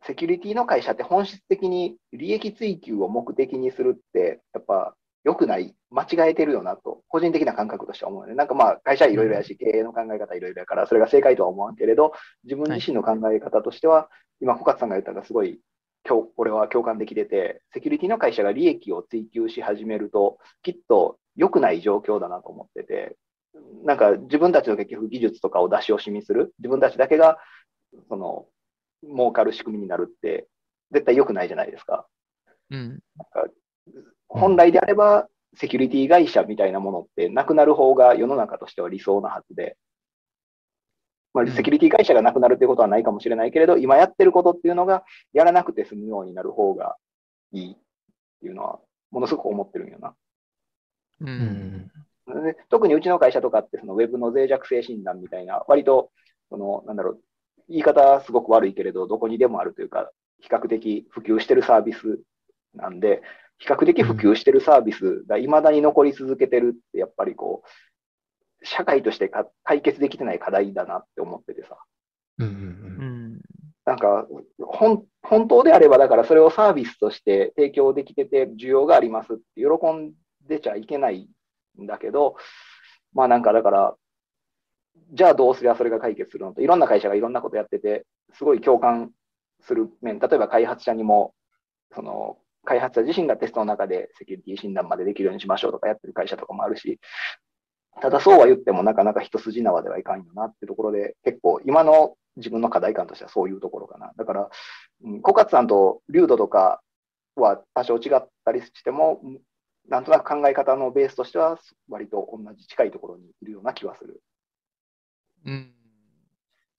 [0.07, 4.95] セキュリティの会社って本質的に利益追求を目的にするって、やっぱ
[5.25, 8.35] 良くない、間違えてるよなと、個人的な感覚としては思うね。
[8.35, 12.12] なんかまあ会社いろいろやし、経営の考え方いろいろやから、それが正解とは思わんけれど、
[12.45, 14.11] 自分自身の考え方としては、
[14.41, 15.61] 今、小勝さんが言ったのがすごい
[16.07, 23.16] 今日、俺は共感できてて、セキュリティの会社が利益を追求し始めると、きっと良くない状況だなと思ってて、
[23.85, 27.39] なんか自分たちの結局技術とかを出し惜しみする、自分たちだけが、
[28.11, 28.47] その、
[29.03, 30.47] 儲かる仕組みになるって、
[30.93, 32.07] 絶対良くないじゃないですか。
[32.70, 33.01] うん。
[34.29, 39.77] 本来であれば、セキュリティ会社みたいなものってなくなる方が世の中としては理想なはずで、
[41.33, 46.97] まあ、うんセキュリティ会社がなくなるっていうことはないかもしれないけれど、今やってることっていうのがやらなくて済むようになる方が
[47.53, 47.77] いいっ
[48.41, 50.14] ていうのは、ものすごく思ってるんよな。
[51.20, 51.25] う。
[51.25, 52.45] うんん。
[52.45, 56.11] で特にうちの会社とかって、そのウェブの脆弱性診断みたいな、割と、
[56.51, 57.20] その、なんだろう、
[57.68, 60.11] 言い方すごく悪いけれど、どこにでもあるというか、
[60.41, 62.20] 比較的普及してるサービス
[62.75, 63.22] なんで、
[63.59, 71.77] 比較的普及してるサービスが未だに残り続けてるって、やっぱりこう、社会としてか解決できてない課題だなって思っててさ。
[72.39, 72.47] うん。
[72.47, 72.51] う。
[72.51, 73.41] うんん。
[73.85, 74.27] なんか、
[74.59, 80.13] 本本当であれば、だからそれをサービスとして提供できてて、需要がありますって喜ん
[80.47, 81.29] でちゃいけない
[81.81, 82.37] んだけど、
[83.13, 83.95] まあなんかだから、
[85.13, 89.11] じゃあどうすりゃそれが解決するのと、いろんな会社がいろんなことやってて、すごい共感
[89.61, 91.35] する面、例えば開発者にも、
[91.95, 96.99] その、開発者自身がテストの中でセキュリティ診断までできるようにしましょうとかやってる会社とかもあるし、
[98.01, 104.12] ただそうは言ってもなかなか一筋縄ではいかんよなってところで、結構今の自分の課題感としてはそういうところかな。
[104.17, 104.51] だから、
[105.05, 106.81] うん、小勝さんとリュードとか
[107.37, 109.21] は多少違ったりしても、
[109.89, 111.59] なんとなく考え方のベースとしては
[111.89, 114.23] 割と同じ近いところにいるような気はする。
[115.47, 115.84] うん。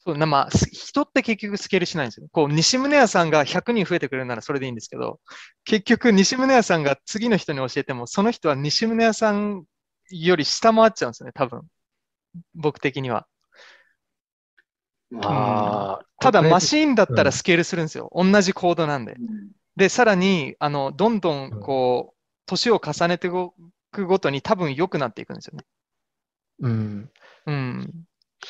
[0.05, 2.27] そう、な、まあ、す人って結局スケールしないんですよ。
[2.31, 5.19] こう、西宗屋さんが100人増えてくれるならそれでいいんですけど、
[5.63, 9.65] 結局西宗屋さんが次の人に教えても、その人は西宗屋さん
[10.11, 11.61] より下回っちゃうんですよね、多分。
[12.53, 13.25] 僕的には。
[15.21, 16.05] ああ。
[16.19, 16.61] ただ、マン。
[16.61, 18.11] シーンだったうんらスケールするんですよ。
[18.13, 19.17] 同じコードなんで。
[19.75, 23.31] で、さらに、あの、どんどん、こう、年を重ねてい
[23.91, 25.65] くごとに多分良くなっていくんですよね。
[26.59, 27.11] うん。
[27.47, 28.05] うん。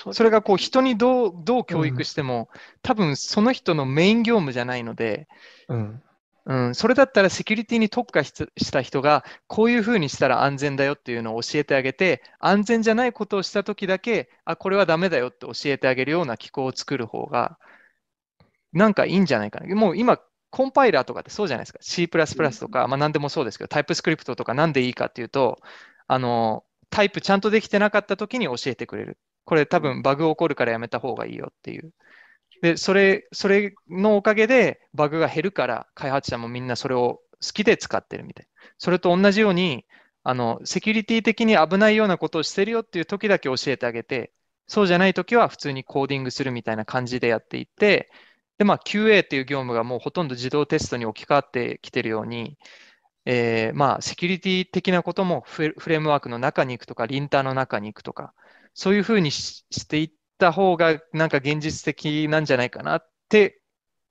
[0.05, 2.49] そそれがこう人にどう、どう教育しても、
[2.81, 5.27] 多分その人のメイン業務じゃないので、
[5.67, 6.01] うん。
[6.47, 17.57] うん、それだったらセキュリティに特化しした人が、こういうふうにしたら安全だよっていうのを教えてあげて、安全じゃないことをしたときだけ、あ、これはダメだよって教えてあげるような機構を作る方が、
[18.73, 19.75] なんかいいんじゃないかな。
[19.75, 20.19] もう今、
[20.51, 21.79] コンパイラーとかってそうじゃないですか。
[21.81, 22.07] C++
[22.59, 25.59] とか、まあ何でもそうですけど、タイプスクリプトとかなんでいいかっていうと、
[26.07, 29.17] あの、タイプちゃんとできてなかったときに教えてくれる。
[29.45, 31.93] これ多分バグ起こるからやめた方がいいよっていう。
[32.61, 38.47] で、それ、それのおかげでバグが減るから、開発者もみんなそれを好きで使ってるみたい。
[38.77, 39.85] それと同じように、
[40.23, 44.33] あの、セキュリティ的に危ないようなことをしてるよっていう時だけ教えてあげて、
[44.67, 48.09] そうじゃない時は普通にコーディングするみたいな感じでやっていって、
[48.57, 52.57] で、まあ QA っていう業務がもうほとんど自動テストに置き換わってきてるように、
[53.25, 58.33] えーまあセキュリティ的なこともフレフレームワークの中に行くとか、リンターの中に行くとか、
[58.75, 63.61] そういうふうにししていった方がなんか現実的なんじゃないかなって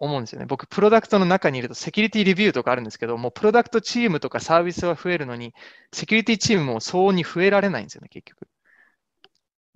[0.01, 0.47] 思うんですよね。
[0.47, 5.55] 僕、プロダクトの中にいるとセキュリティレビューとかあるんですけど、もうプロダクトチームとかサービスは増えるのに、
[5.93, 8.49] セキュリティチームも相応に増えられないんですよね、結局。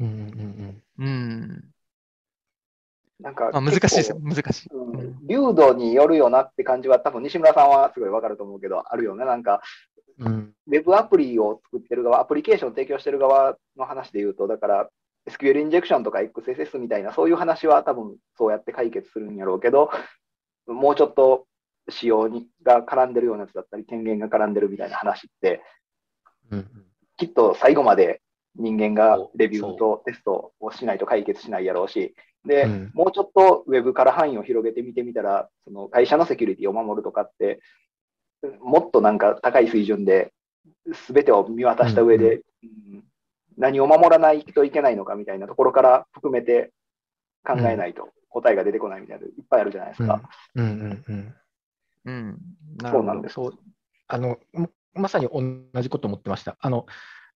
[0.00, 1.70] うんうんうん。
[3.20, 4.70] なんかまあ、難しいですよ、難しい。
[4.70, 9.24] ううんん、流度によるよなって感じは、多分西村さんはすごいわかると思うけど、あるよね。
[9.24, 9.60] なんか、
[10.18, 10.26] うん。
[10.26, 10.54] うん。
[10.66, 14.88] ウェブアプリを作ってる側、アプリケーションを提供してる側の話で言うと、だから、
[15.28, 19.90] SQL インジェクションとか XSS みたいな、そういう話は多分そうやって解決するんやろうけど、
[20.66, 21.46] もうちょっと
[21.88, 25.62] 仕様にが絡んでるようなやつだったり、権限が絡んでるみたいな話って、
[26.50, 26.68] うん
[27.18, 28.22] きっと最後まで
[28.54, 32.14] 人間がレビューとテストをしないと解決しないやろうし、
[32.44, 37.60] で、うんもうちょっとウェブから範囲を広げて見てみたら、その会社のセキュリティを守るとかって、
[38.60, 40.32] もっとなんか高い水準で、
[40.92, 43.04] すべてを見渡した上で、うん
[43.58, 46.70] 何を守らないといけないのかみたいなところから含めて
[47.44, 50.22] 考えないと答えが出てこないみたいなのいっぱいあるじゃないですか。
[50.54, 51.34] うんうんうん
[52.04, 52.38] うん。
[52.80, 53.34] なるほどそうなんです。
[53.34, 53.58] そう
[54.06, 56.56] あのままさに同じこと思ってました。
[56.60, 56.86] あの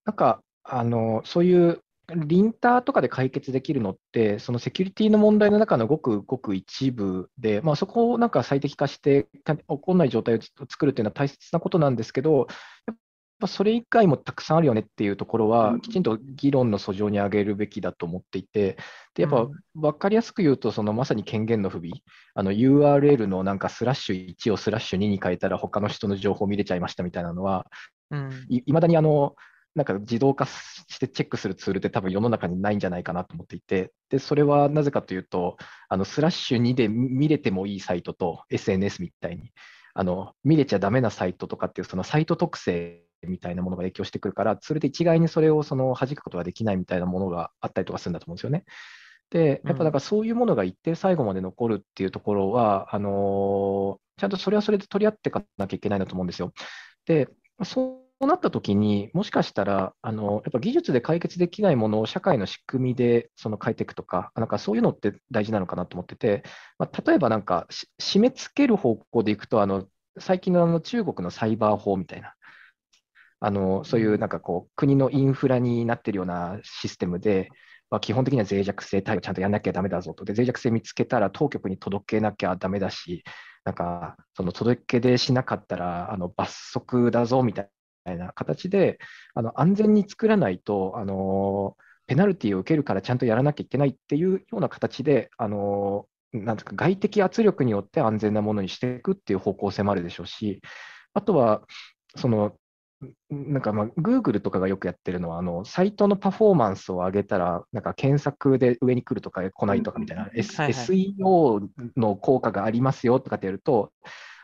[0.05, 1.81] なんかあのそういう
[2.15, 10.39] リンターとかで解決できるのって、そのセキュリティの問題の中のごくごく一部で、まあ、そこをなんか最適化してか起こらない状態を
[10.69, 12.47] 作るっていうのは大切なことなんですけど、
[12.87, 12.97] やっ
[13.41, 18.77] ぱそれ以外もたくさんあるよねっていうところうん、はきちんと議論の訴状に上げるべきだと思っていて、
[19.15, 19.81] でやっぱうん。
[19.81, 21.91] 分かりやすく言うと、そのまさに権限の不備、
[22.35, 27.67] あの URL のなんかスラッシュ1をスラッシュ2に変えたら他の人の情報見れちゃいましたみたいなのは、
[28.11, 28.31] うん。
[28.49, 29.35] いいまだにあの
[29.75, 35.57] なんか自動化してチェックするツールって多分世の中にないんじゃないかなと思っていて、でそれはなぜかというと、
[35.89, 39.53] あのスラッシュ2で見れてもいいサイトと SNS みたいに、
[39.95, 48.65] あの見れちゃダメなサイトとかっていうそのサイト特性みたいなものが影響してくるから、ツールで一概にそれをその弾くことができないみたいなものがあったりとかするんだと思うんですよね。
[49.31, 56.53] で、やっぱだからそういうものが一定最後まで残るっていうところは、あのちゃんとそれはそれで取り合っていかなきゃいけないなと思うんですよ。
[57.07, 57.29] で、
[57.65, 66.43] そうなったときに、もしかしたら、あのやっぱ技術で解決できないものを社会の仕組みでその変えていくとか、なんかそういうのって大事なのかなと思ってて、
[66.79, 69.87] まあ、例えばなんかし締め付ける方向でいくと、あの
[70.19, 72.35] 最近のあの中国のサイバー法みたいな、
[73.41, 77.49] あのそういうなんかこう国のインフラになっているようなシステムで、
[77.91, 80.25] まあ、基本的には脆弱性対応ちゃんとやんなきゃだめだぞと。
[80.25, 83.25] で、脆弱性見つけたら当局に届けなきゃだめだし、
[83.65, 87.71] なんかその届け出しなかったらあの罰則だぞみたい
[88.05, 88.99] な形で、
[89.35, 91.77] あの安全に作らないと、あの
[92.07, 100.61] ペナルティを受けるからちゃんとやらなきゃいけないっていうような形で、あのなんか外的圧力によって安全なものにしていくっていう方向性もあるでしょうし、
[101.15, 101.63] あとは、
[102.17, 102.57] その
[103.31, 113.93] なんかまあ、Google とかがよくやってるのは、あのサイトのパフォーマンスを上げたら、なんか検索で上に来るとか来ないとかみたいな、SEO の効果がありますよとかってやると、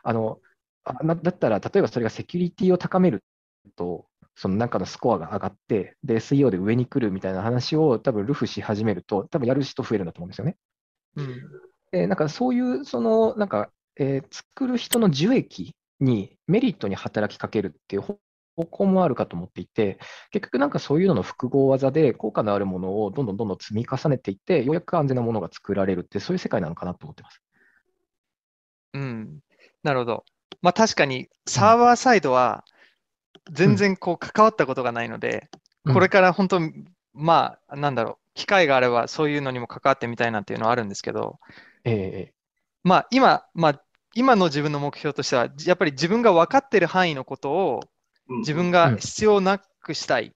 [0.03, 0.39] あの
[0.85, 3.23] あなだったら、例えばそれがセキュリティを高める
[3.69, 4.07] と、
[4.37, 10.57] その中のスコアが上がって、で、SEO で上に来るみたいな話を多分ルフし始めると、多分やる人増えるんだと思うんですよね。
[11.17, 11.43] うん。
[11.93, 18.19] で、なんかそういう、その、なんか、えー作る人の受益にメリットに働きかけるっていう方
[18.57, 19.99] 方向もあるかと思っていて、
[20.33, 27.41] 結局なんかそういうのの複合技で効果のあるものをどんどんどんどん積み重ねていって、ようやく安全なものが作られるって、そういう世界なのかなと思ってます。
[28.95, 29.41] うん。
[29.83, 30.25] なるほど。
[30.61, 32.65] まあ確かにサーバーサイドは
[33.51, 35.49] 全然こう関わったことがないので、
[35.93, 36.61] これから本当、
[37.15, 41.39] まあなんだろう、機会があればそういうのにも関わってみたいなっていうのはあるんですけど、
[41.85, 42.35] ええ
[42.83, 43.83] まあ今、まあ
[44.15, 47.81] 今の自分の目標としては、やっぱり自分が分かってる範囲のことを
[48.41, 50.33] 自分が必要なくしたいっ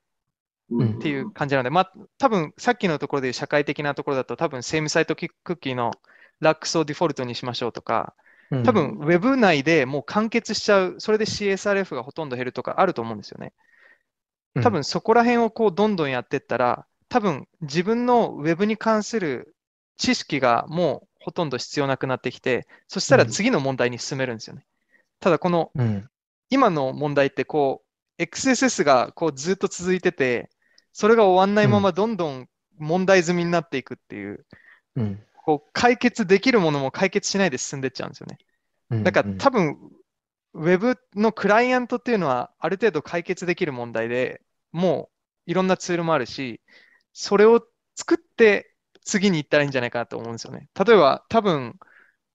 [0.70, 0.98] うん。
[0.98, 5.92] ていう感じなので、まあ多分さっきのところでいう社会的なところだと多分セームサイトクッキーの
[6.40, 8.31] ラックスをデフォルトにしましょうとか、うん
[8.64, 13.54] 多分、ウェブ内でもう完結しちゃう、それで CSRF がほとんど減るとかあると思うんですよね。
[14.62, 19.54] 多分そこら辺をこうどんどんやっていったら、多分自分のウェブに関する
[19.96, 24.66] 知識がもうほとんど必要なくなってきて、そしたら次の問題に進めるんですよね。
[25.20, 26.08] ただこのうん、
[26.50, 27.82] 今の問題ってこ
[28.18, 30.50] う XSS がこうずっと続いてて、
[30.92, 32.48] それが終わんないままどんどん
[32.78, 34.44] 問題済みになっていくっていう、
[34.96, 38.38] うんこう解決できるものも解決しないで進んでっちゃうんですよね。
[38.90, 39.78] うんだから多分、
[40.54, 45.08] ウェブのクライアントっていうのはある程度解決できる問題でも
[45.46, 46.60] ういろんなツールもあるし、
[47.12, 47.66] それを
[47.96, 48.74] 作って
[49.04, 50.68] 次に行ったらいいんじゃないかなと思うんですよね。
[50.78, 51.78] 例えば多分、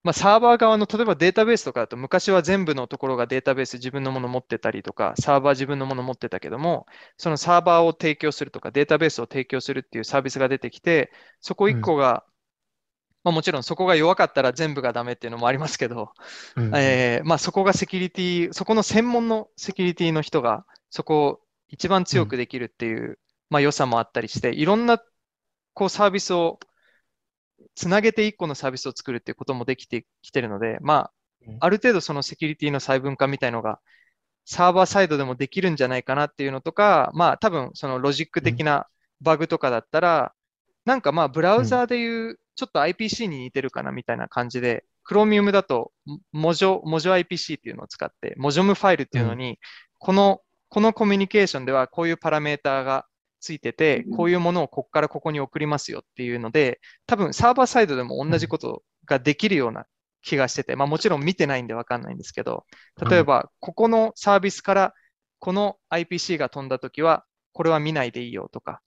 [0.03, 6.85] まあ、サーバー側の例えばデータベースとかだと昔は全部のところがデータベース自分のもの持ってたりとか、サーバー自分のもの持ってたけども、
[7.17, 12.25] そのサーバーを提供するとかデータベースを提供するっていうサービスが出てきて、そこ1個が、
[13.23, 16.11] まあ、もちろんそこが弱かったら全部がダメっていうのもありますけど、
[16.55, 25.01] うんえーまあ、そこがセキュリティ、そこの専門のセキュリティの人が、そこを一番強くできるっていう、まあ、良さもあったりして、いろんな
[25.73, 26.59] こうサービスを
[27.75, 31.11] つなげて一個のサービスを作るっていうこともできてきてるので、ま
[31.45, 31.55] うん。
[31.55, 33.79] あ、ある程度そのセキュリティの細分化みたいのが、
[34.45, 38.87] サーバーサイドでもできるんじゃないかなっていうのとか、まあ、多分そのロジック的な
[39.21, 40.33] バグとかだったら、
[40.85, 45.91] なんかまあ、ブラウザーでいう、ちょっと IPC に似てるかなみたいな感じで、Chromium だと、
[46.33, 49.59] モジョ、モジョ IPC っていうのを使って、モジョムファイルっていうのに、
[49.99, 53.05] この、このコミュニケーションではこういうパラメーターが
[53.39, 59.85] ついてて、こういうものをここからここに送りますよっていうので、多分サーバーサイドでも同じことができるような
[60.23, 62.65] 気がしてて、まあもちろん見てないんでわかんないんですけど、
[63.09, 64.93] 例えば、ここのサービスから
[65.39, 68.81] この IPC が飛んだときは、これは見ないでいいよとか、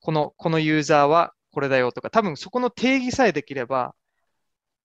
[0.00, 3.94] この、このユーザーはこれだよとか、多分そこの定義さえできれば、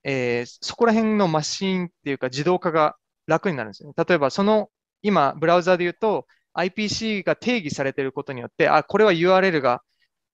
[0.03, 2.95] えーそこら辺のマシンっていうか自動化が
[3.27, 3.95] 楽になるんですよね。
[4.07, 4.69] 例えば、その、
[5.01, 9.81] 今、ブラウザーで言うと、IPC が定義されてることによって、あ、これは URL が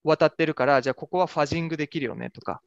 [0.04, 2.62] 渡ってるから、じゃあここはファジングできるよねとか、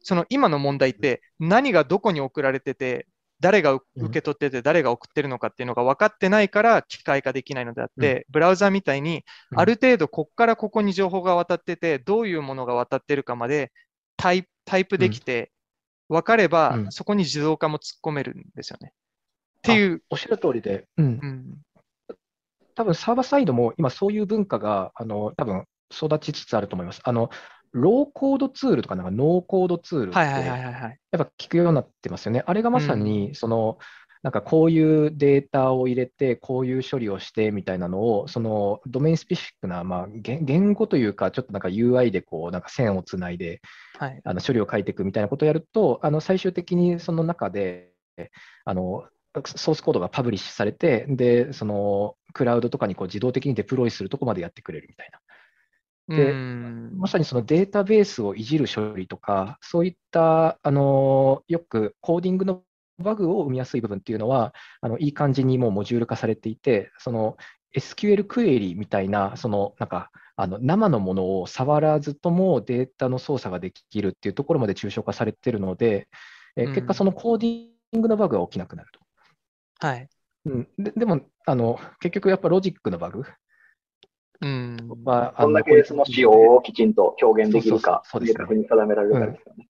[0.00, 3.06] その今の問題って何がどこに送られてて、
[3.40, 9.60] 誰が受け取ってて誰が送ってるのかっていうのが分かってないから機械化できないのであって、ブラウザーみたいにうん。
[9.60, 13.72] ある程度ここからここに情報が渡ってて、どういうものが渡ってるかまで
[14.16, 14.44] タイ
[14.84, 15.52] プできて
[16.08, 16.92] 分かれば、うん。
[16.92, 18.92] そこに自動化も突っ込めるんですよね。
[19.58, 21.20] っていう、おっしゃる通りで、うん。
[21.22, 21.58] う、ん、
[22.74, 27.00] 多分サーバーサイドも今そういう文化が、あの、多分育ちつつあると思います。
[27.04, 27.30] あの、
[27.80, 30.18] ローコードツールとか、なんかノーコードツールって。
[31.10, 32.42] やっぱ聞くようになってますよね。
[32.46, 33.78] あれがまさに、その、
[34.22, 43.60] なんかこういうデータを入れて、こういう処理をしてみたいなのを、そのドメインスペシフィックな、まあ、言言語というか、ちょっとなんか UI でこう、なんか線をつないで、
[43.98, 44.20] はい。
[44.24, 47.92] あの処理を書いていくみたいなことをやると、あの最終的にその中で、
[48.64, 49.04] あの
[49.44, 55.20] ソースコードがパブリッシュされて、で、そのクラウドとかにこう自動的にデプロイするとこまでやってくれるみたいな。
[56.08, 62.62] でうんまさにそのデータベースをいじる処理とか、そういった、あのよくコーディングの
[62.98, 67.36] バグを生みやすい部分っていうのは、あのいい感じにもうモジュール化されていて、その
[67.76, 76.08] SQL クエリみたいな、そのなんかあの生のものを触らずともデータの操作ができるっていうところまで抽象化されているので、
[76.56, 79.00] えうん結果、そのコーディングのバグが起きなくなると。
[79.86, 80.08] はい。
[80.46, 83.24] うん、ででもあの、結局やっぱロジックのバグ
[84.40, 84.76] うん。
[85.04, 89.68] は、あどんだけその仕様をきちんと表現できるか、そうですね明確に定められるかですよね。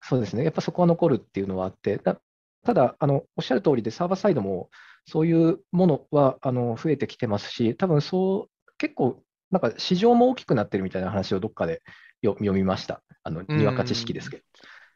[0.00, 0.44] そうですね。
[0.44, 2.20] やっぱそこは残るっていうのはあって、だ
[2.64, 4.70] ただ、あの、おっしゃる通りで、サーバーサイドも
[5.06, 11.82] そういうものは、あの、増えてきてますし、多分そう、結構、なんか市場も大きくなってるみたいな話をどっかで
[12.22, 13.02] よ読みました。
[13.22, 14.42] あの、にわか知識ですけど。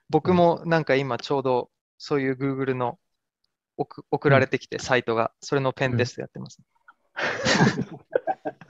[0.08, 2.98] 僕もなんか今ちょうどそういう Google の
[3.76, 6.58] 送送られてきてサイトが、それのペンテストやってます。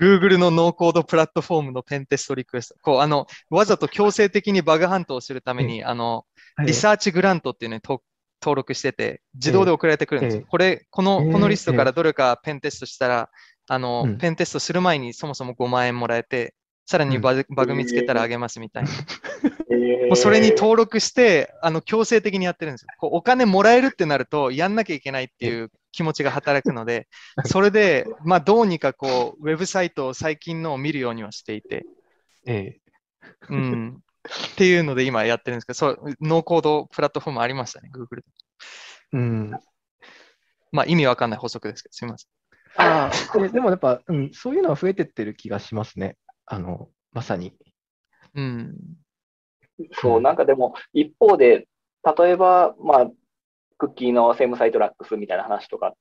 [0.00, 2.76] Google のノーコードプラットフォームのペンテストリクエスト。
[2.82, 6.24] こう、あの、わざと強制的に bug hunt をするために、あの、
[6.64, 8.02] research grant っていうのにと
[8.42, 10.48] 登録してて、自動で送られてくるんですよええ。
[10.48, 13.30] これ、この、ええこのリストからどれかペンテストしたら、
[13.68, 16.54] あの、うんペンテストする前にそもそも5万円もらえて、
[16.86, 18.90] さらにバグ,、バグ見つけたらあげますみたいな。
[20.08, 22.88] もうそれに登録して、あの、強制的にやってるんですよ。
[22.98, 27.08] こうお金もらえるってなると、やんなきゃいけないっていう気持ちが働くので、
[27.44, 31.86] それで、まあ、どうにかこう、ウェブサイトを最近のを見るようにはしていて、
[32.46, 32.80] ええ
[33.48, 34.02] うん。
[34.52, 38.22] っていうので今やってるんですけど、そう、ノーコードプラットフォームありましたね、Google で。
[39.12, 39.50] うん。
[40.72, 42.30] まあ、意味わかんない補足ですけど、すみません。
[42.76, 46.16] ああ、ででもやっぱ、うん、そういうのは増えてってる気がしますね。
[46.46, 47.54] あの、まさに。
[48.34, 48.76] うん。
[49.92, 51.66] そう、なんかでも、一方で、
[52.18, 53.10] 例えば、まあ、
[53.80, 55.94] クッキーのセームサイトラックスみたいな話とか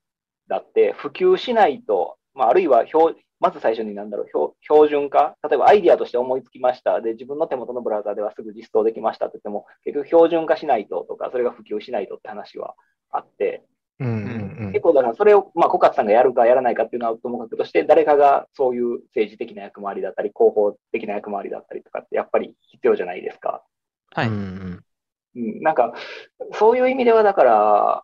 [0.50, 7.00] だって、普及しないと、まあ、あるいは標、まず最初になんだろう標、標準化、例えばアイディアとして思いつきました。
[7.00, 12.76] で、自分の手元のブラウザではすぐ実装できましたって言っても、結局標準化しないととか、それが普及しないとって話は
[13.12, 13.64] あって、
[14.00, 23.64] うんうん結構だからそれを、まあ、小勝さんがやるかやらないかっていうのはともかくとして、誰かがそういう政治的な役回りだったり、広報的な役回りだったりとかって、やっぱり必要じゃないですか。
[24.14, 24.28] はい。
[24.28, 24.84] うんうん
[25.36, 25.94] うん、なんか、
[26.54, 28.04] そういう意味では、だから、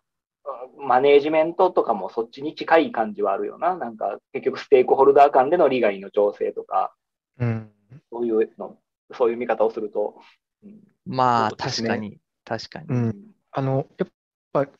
[0.78, 3.76] マネージメントとかもそっちに近い感じはあるよな。
[3.76, 6.94] なんか、結局、ステークホルダー間での利害の調整とか、
[7.38, 7.70] うん。
[8.10, 8.78] そういうの、
[9.12, 10.20] そういう見方をすると、
[10.64, 10.80] うん。
[11.04, 11.56] まあ、ね。
[11.58, 12.86] 確かに、確かに。
[12.88, 13.16] うん。
[13.50, 14.08] あの、やっ
[14.52, 14.70] ぱり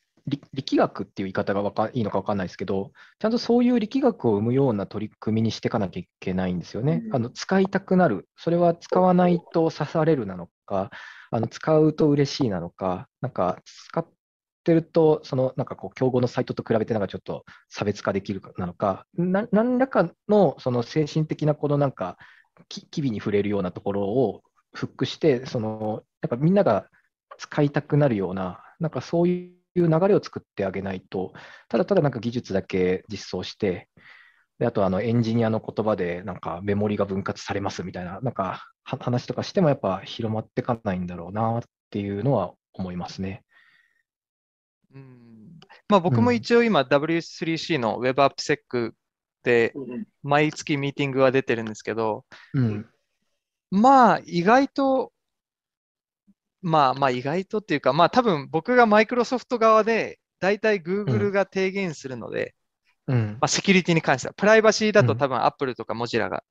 [0.53, 7.03] 力学っていう言い方がわかいいのか分かんないですけど、ちゃんとそういう力学を生むような取り組みにしていかなきゃいけないんですよね。
[7.07, 7.17] うん。
[7.17, 10.91] あの使いたくなる、それは使わないと刺されるなのか、
[11.31, 14.07] あの使うと嬉しいなのか、なんか使っ
[14.65, 22.17] てると、そのなんかこう競合のサイトと比べてなんかちょっと差別化できるかなのか、な何らかのその精神的なこのなんか
[22.69, 26.87] 機微に触れるようなところをフックして、そのやっぱみんなが
[27.39, 31.33] 使いたくなるような、なんかそういう流れを作ってあげないと、
[31.69, 33.89] ただただなんか技術だけ実装して、
[34.59, 43.43] であとあのエンジニアの言葉でなんかメモリが分割されますみたいな、なんか話とかしてもやっぱ広まっていかないんだろうなっていうのは思いますね。
[44.95, 45.59] うん
[45.89, 48.95] まあ、僕もうん一応今 W3C の WebAppSec っ
[49.43, 52.85] て、うんうん毎月ミーティングは出てるんですけど、うん。
[53.71, 55.13] まあ、意外と、
[56.63, 62.57] まあまあ意外とっていうか、まあ多分僕がマイクロソフト側で、だいたい Google が提言するので、
[63.07, 63.45] うんま。
[63.45, 66.43] あセキュリティに関しては、プライバシーだとうん多分 Apple とか Mozilla が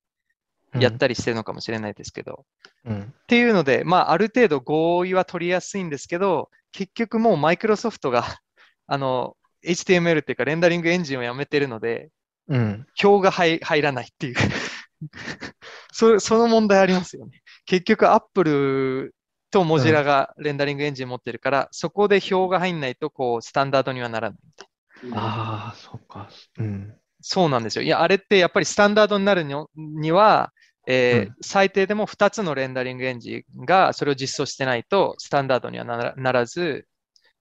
[0.80, 2.46] やったりしてるのかもしれないですけど、
[2.86, 3.02] うん。
[3.02, 8.24] っていうので、まあある程度合意は取りやすいんですけど、結局もうマイクロソフトが、
[8.88, 12.10] あの、HTML っていうかレンダリングエンジンをやめてるので、
[12.48, 12.86] うん。
[12.96, 14.36] 票が入入らないっていう
[15.92, 16.20] そ。
[16.20, 17.42] その問題ありますよね。
[17.66, 19.16] 結局、Apple
[19.50, 25.18] と Mozilla がレンダリングエンジン持ってるから、そこで票が入んないと、こう、スタンダードにはならないみたいな。
[25.18, 26.30] ああ、そうか。
[26.58, 26.96] うん。
[27.22, 27.84] そうなんですよ。
[27.84, 30.54] いや、あれってやっぱりスタンダードになるにには、
[30.88, 36.88] えーうん最低でも2つのレンダリングエンジンがそれを実装してないと、スタンダードにはならならず、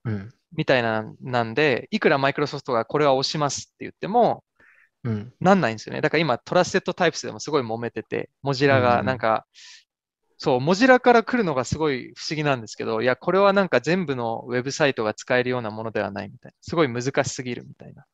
[0.05, 0.32] うん。
[0.53, 4.45] みたいな、なんで、いくらマイクロソフトがこれは押しますって言っても、
[5.05, 5.32] うん。
[5.40, 6.01] なんないんですよね。
[6.01, 9.47] だから今、 Trusted Types でもすごい揉めてて、 Mozilla がなんか、
[10.38, 16.57] そう、 Mozilla から来るのがすごい不思議なんですけど、いや、これはなんか全部のウェブサイトが使えるようなものではないみたいな。
[16.62, 18.07] すごい難しすぎるみたいな。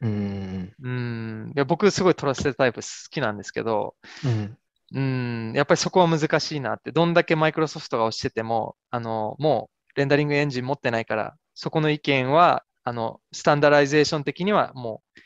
[0.00, 0.76] うん。
[0.80, 1.48] うーん。
[1.50, 4.58] いや僕、すごい Trusted Types 好きなんですけど、うん。
[4.92, 15.20] うーん、やっぱりそこは難しいなって、どんだけマイクロソフトが押してても、あの、もうレンダリングエンジン持ってないから、そこの意見は、あの、 standardization 的にはもう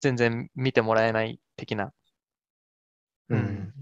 [0.00, 1.92] 全然見てもらえない的な。
[3.28, 3.72] うん。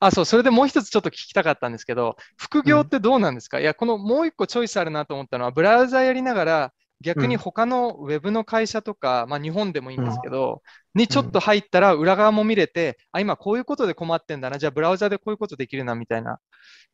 [0.00, 6.72] あ、そう、それでもう一つちょっと聞きたかったんですけど、副業ってどうなんですか、いや、このもう一個チョイスあるなと思ったのは、ブラウザやりながら、
[7.04, 10.62] 逆にうん他のウェブの会社とか、まあ日本でもいいんですけど、
[10.94, 16.38] にちょっと入ったら裏側も見れて、あ、今こういうことで困ってんだな、じゃあブラウザでこういうことできるなみたいな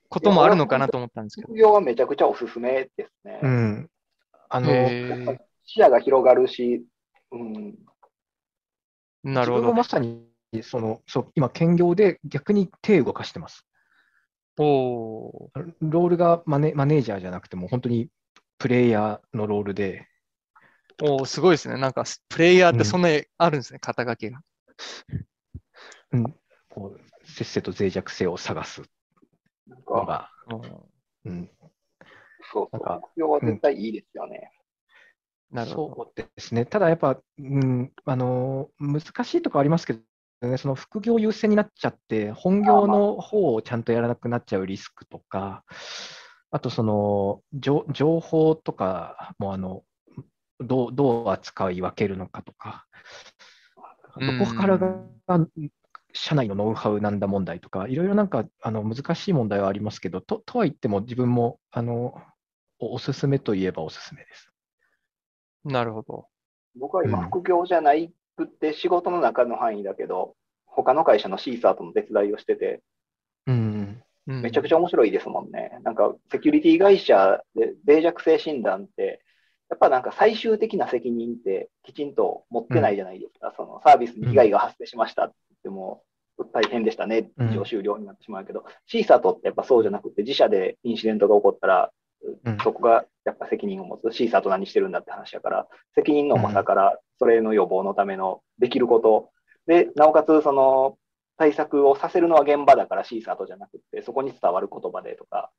[0.09, 1.49] こともあるのかなと思ったんですけど。
[1.49, 3.41] 副業はめちゃくちゃおすすめですね。
[3.43, 3.91] うん。
[4.49, 4.71] あの、
[5.65, 6.85] 視野が広がるし、
[7.31, 7.91] うん、自分も
[9.25, 9.73] なるほど。
[9.73, 10.27] まさに、
[10.63, 13.65] その、そう、今、兼業で逆に手を動かしてます。
[14.59, 18.09] おーロールがマネマネージャーじゃなくても、本当に
[18.61, 20.07] プレイヤーのロールで、
[21.03, 21.79] おー、すごいですね。
[21.79, 24.43] なんか、プレイヤーってそんなにあるんですね、肩書きが。
[26.13, 26.25] うん、
[26.69, 28.83] こうせっせと脆弱性を探す
[29.67, 30.31] なんか、のが、
[31.25, 31.51] うんうん、
[32.53, 34.53] そうそうなんか、副業は絶対いいですよね。
[35.51, 35.95] なるほど。
[35.95, 36.67] そうですね。
[36.67, 40.01] ただやっぱ、うん、あの難しいとこありますけど
[40.43, 45.65] ね、その副業優先になっちゃって、本業の方をちゃんとやらなくなっちゃうリスクとか、
[46.51, 49.85] あとその情情報とかもあの
[50.59, 52.87] どうどう扱い分けるのかとか、
[54.17, 54.99] どこからが
[56.13, 62.15] 社内のノウハウなんだ問題とか、いろいろなんかあの難しい問題はありますけど、ととは言っても自分もあの
[62.79, 64.51] おおすすめといえばおすすめです。
[65.65, 66.27] なるほど。
[66.79, 70.35] 僕は今、うん副業じゃないくって仕事の中の範囲だけど、
[70.67, 72.83] 他の会社のシーサーとの手伝いをしてて、
[73.47, 75.79] うんうんめちゃくちゃ面白いですもんね。
[75.83, 79.23] なんか、セキュリティ会社で脆弱性診断って、
[79.69, 83.55] やっぱなんか最終的な責任ってきちんと持ってないじゃないですか。
[83.57, 86.03] そのサービスに被害が発生しましたって言っても、
[86.53, 87.51] 大変でしたね、うん。
[87.51, 91.93] 以上終了になってしまうけど、シーサーとってやっぱそうじゃなくて、自社でインシデントが起こったら、
[92.45, 92.59] うん。
[92.59, 99.31] そこがやっぱ責任を持つ、シーサーと何してるんだって話だから、責任の重さから、それの予防のためのできること、
[99.67, 100.99] で、なおかつ、その、
[101.41, 105.51] 対策をさせるのは現場だからシーサーとじゃなくて、そこに伝わる言葉でとか、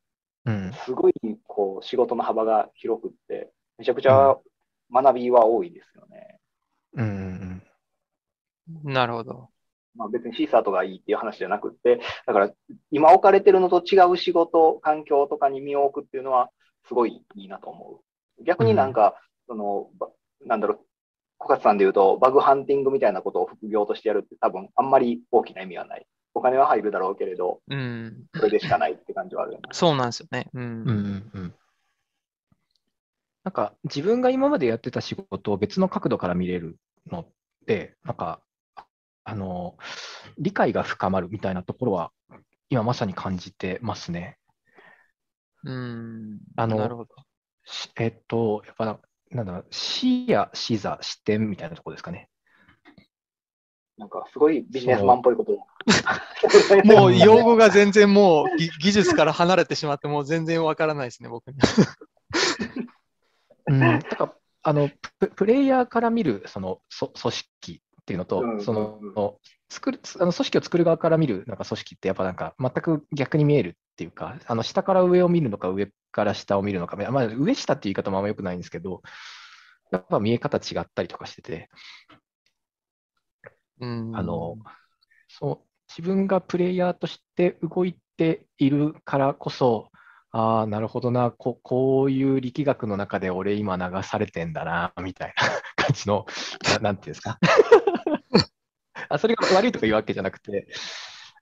[0.45, 1.13] うんすごい、
[1.47, 4.37] こう、仕事の幅が広くって、めちゃくちゃ
[4.93, 6.37] 学びは多いですよね。
[6.93, 7.61] うん
[8.85, 9.49] うんなるほど。
[9.95, 12.51] まあ別にシーサーとがいいっていう話じゃなくって、だから
[12.91, 16.51] 今置かれてるのと違う仕事、環境とかに身を置くっていうのは
[16.87, 18.01] すごいいいなと思
[18.39, 18.43] う。
[18.43, 19.15] 逆になんか、
[19.47, 20.09] その、ば
[20.45, 20.85] なんだろう、
[21.41, 26.05] 小勝さんで言うと、バグハンティングみたいなことを副業としてやるって多分あんまり大きな意味はない。
[26.33, 28.25] お金は入るだろうけれど、うん。
[28.35, 29.69] それでしかないって感じはあるよね。
[29.71, 30.47] そうなんですよね。
[30.53, 30.63] うん。
[30.63, 31.53] うんうんうん
[33.43, 36.77] なんか自分が今までやってた仕事を別の角度から見れる
[37.11, 37.27] のっ
[37.65, 38.39] て、なんか、
[39.23, 39.77] あの、
[40.37, 42.11] 理解が深まるみたいなところは、
[42.69, 44.37] 今まさに感じてますね。
[45.63, 46.39] うん。
[46.55, 47.15] あのなるほど。
[47.65, 48.99] しえっと、やっぱ
[49.31, 52.29] な、なんだろう、視野、視座、視点みたいなところですかね。
[53.97, 55.59] なんかすごいビジネスマンっぽいことを。
[56.85, 61.57] もう用語が全然もうぎ 技術から離れてしまって、もう全然わからないですね、僕に。
[63.67, 68.61] うん、だからあのププレイヤーから見るそのそ組織っていうのと、うん。
[68.63, 68.99] その
[69.69, 79.01] 作るあの組織を作る側から見るなんか組織って、やっぱなんか全く逆に見えるっていうか、あの下から上を見るのか、上から下を見るのか、まあ、上下っていう言い方もあんま良くないんですけど、
[79.91, 81.69] やっぱ見え方違ったりとかしてて、
[83.79, 84.15] うん。
[84.15, 84.57] あの、
[85.27, 89.89] そう、自分がプレイヤーとして動いているからこそ、
[90.31, 95.43] ああ、なるほどなこ、こういう力学の中で俺今流されてんだな、みたいな
[95.75, 96.25] 感じの、
[96.73, 97.37] ななんていうんですか。
[99.13, 100.67] あそれが悪いとか言うわけじゃなくて、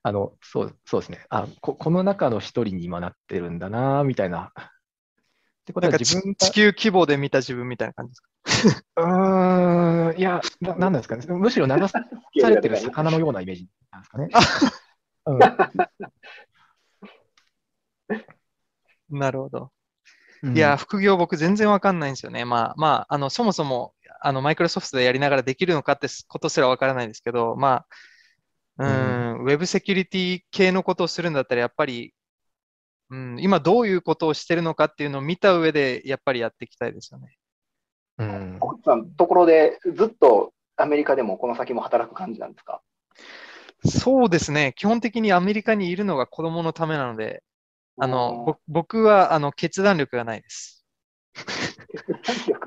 [0.04, 1.26] あの、そう、そうですね。
[1.30, 4.52] あ、こ、この中の一人に今なってるんだな、みたいな。
[4.56, 4.62] っ
[5.66, 8.16] てことは自分が地球規模で見た自分みたいな感じで
[8.72, 9.02] すか？
[9.04, 11.26] うーん、いや、な、なんですかね。
[11.28, 12.00] むしろ流さ
[12.50, 14.30] れてる魚のようなイメージなんですかね。
[15.26, 15.40] うん
[19.12, 19.72] なるほど。
[20.44, 22.46] うんいや、副業僕全然わかんないんですよね。
[22.46, 27.86] まあまあ、あの、そもそも、あの、マイクロソフトでやりながらできるのかってことすらわからないですけど、ま
[28.78, 32.14] あ、うん、ウェブセキュリティ系のことをするんだったら、やっぱり、
[33.10, 37.38] うん、今どういうことをしてるのかっていうのを見た上で、やっぱりやっていきたいですよね。
[38.20, 38.60] うん
[39.18, 42.82] ところでずっとアメリカでもこの先も働く感じなんですか？
[43.86, 44.74] そうですね。
[44.76, 47.44] 基本的にアメリカにいるのが子供のためなので、
[47.98, 50.86] あの、僕は、あの、決断力がないです。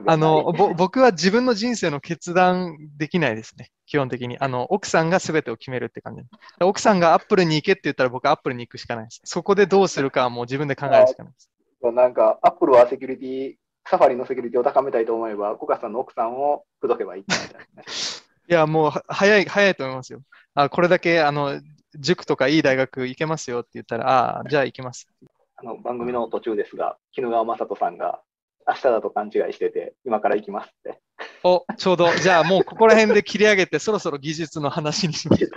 [0.07, 3.71] あの、ぼ僕は自分の人生の決断できないですね。
[3.87, 4.39] 基本的に。
[4.39, 6.23] あの、奥さんが全てを決めるって感じ。
[6.61, 9.21] 奥さんがアップルに行けって言ったら僕はアップルに行くしかないです。
[9.25, 11.51] そこでどうするかはもう自分で考えるしかないです。
[11.93, 13.55] なんか、アップルはセキュリティ、
[13.89, 17.49] サファリのセキュリティを高めたいと思えば、コカさんの奥さんを口説けばいいみたい。
[18.49, 20.23] いや、もうは早い、早いと思いますよ。
[20.55, 21.61] あ、これだけ、あの、
[21.99, 25.09] 塾とかいい大学行けますよって言ったら、ああ、じゃあ行きます。
[25.57, 28.21] あの番組の途中ですが、絹川雅人さんが、
[28.67, 31.01] 明日だと勘違いしてて、今から行きますって。
[31.45, 35.51] お、ちょうど、じゃあもうここら辺で切り上げて、そろそろ技術の話にしましょう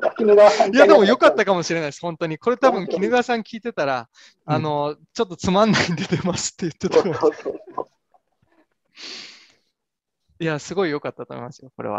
[0.00, 0.14] か。
[0.72, 2.38] いや、でもよかったかもしれないです、本当に。
[2.38, 4.08] これ多分、絹川さん聞いてたら、
[4.46, 7.26] うんあの、ちょっとつまんないんで出ますって言ってた。
[10.38, 11.94] いや、すごい良かったと思いますよ、これは。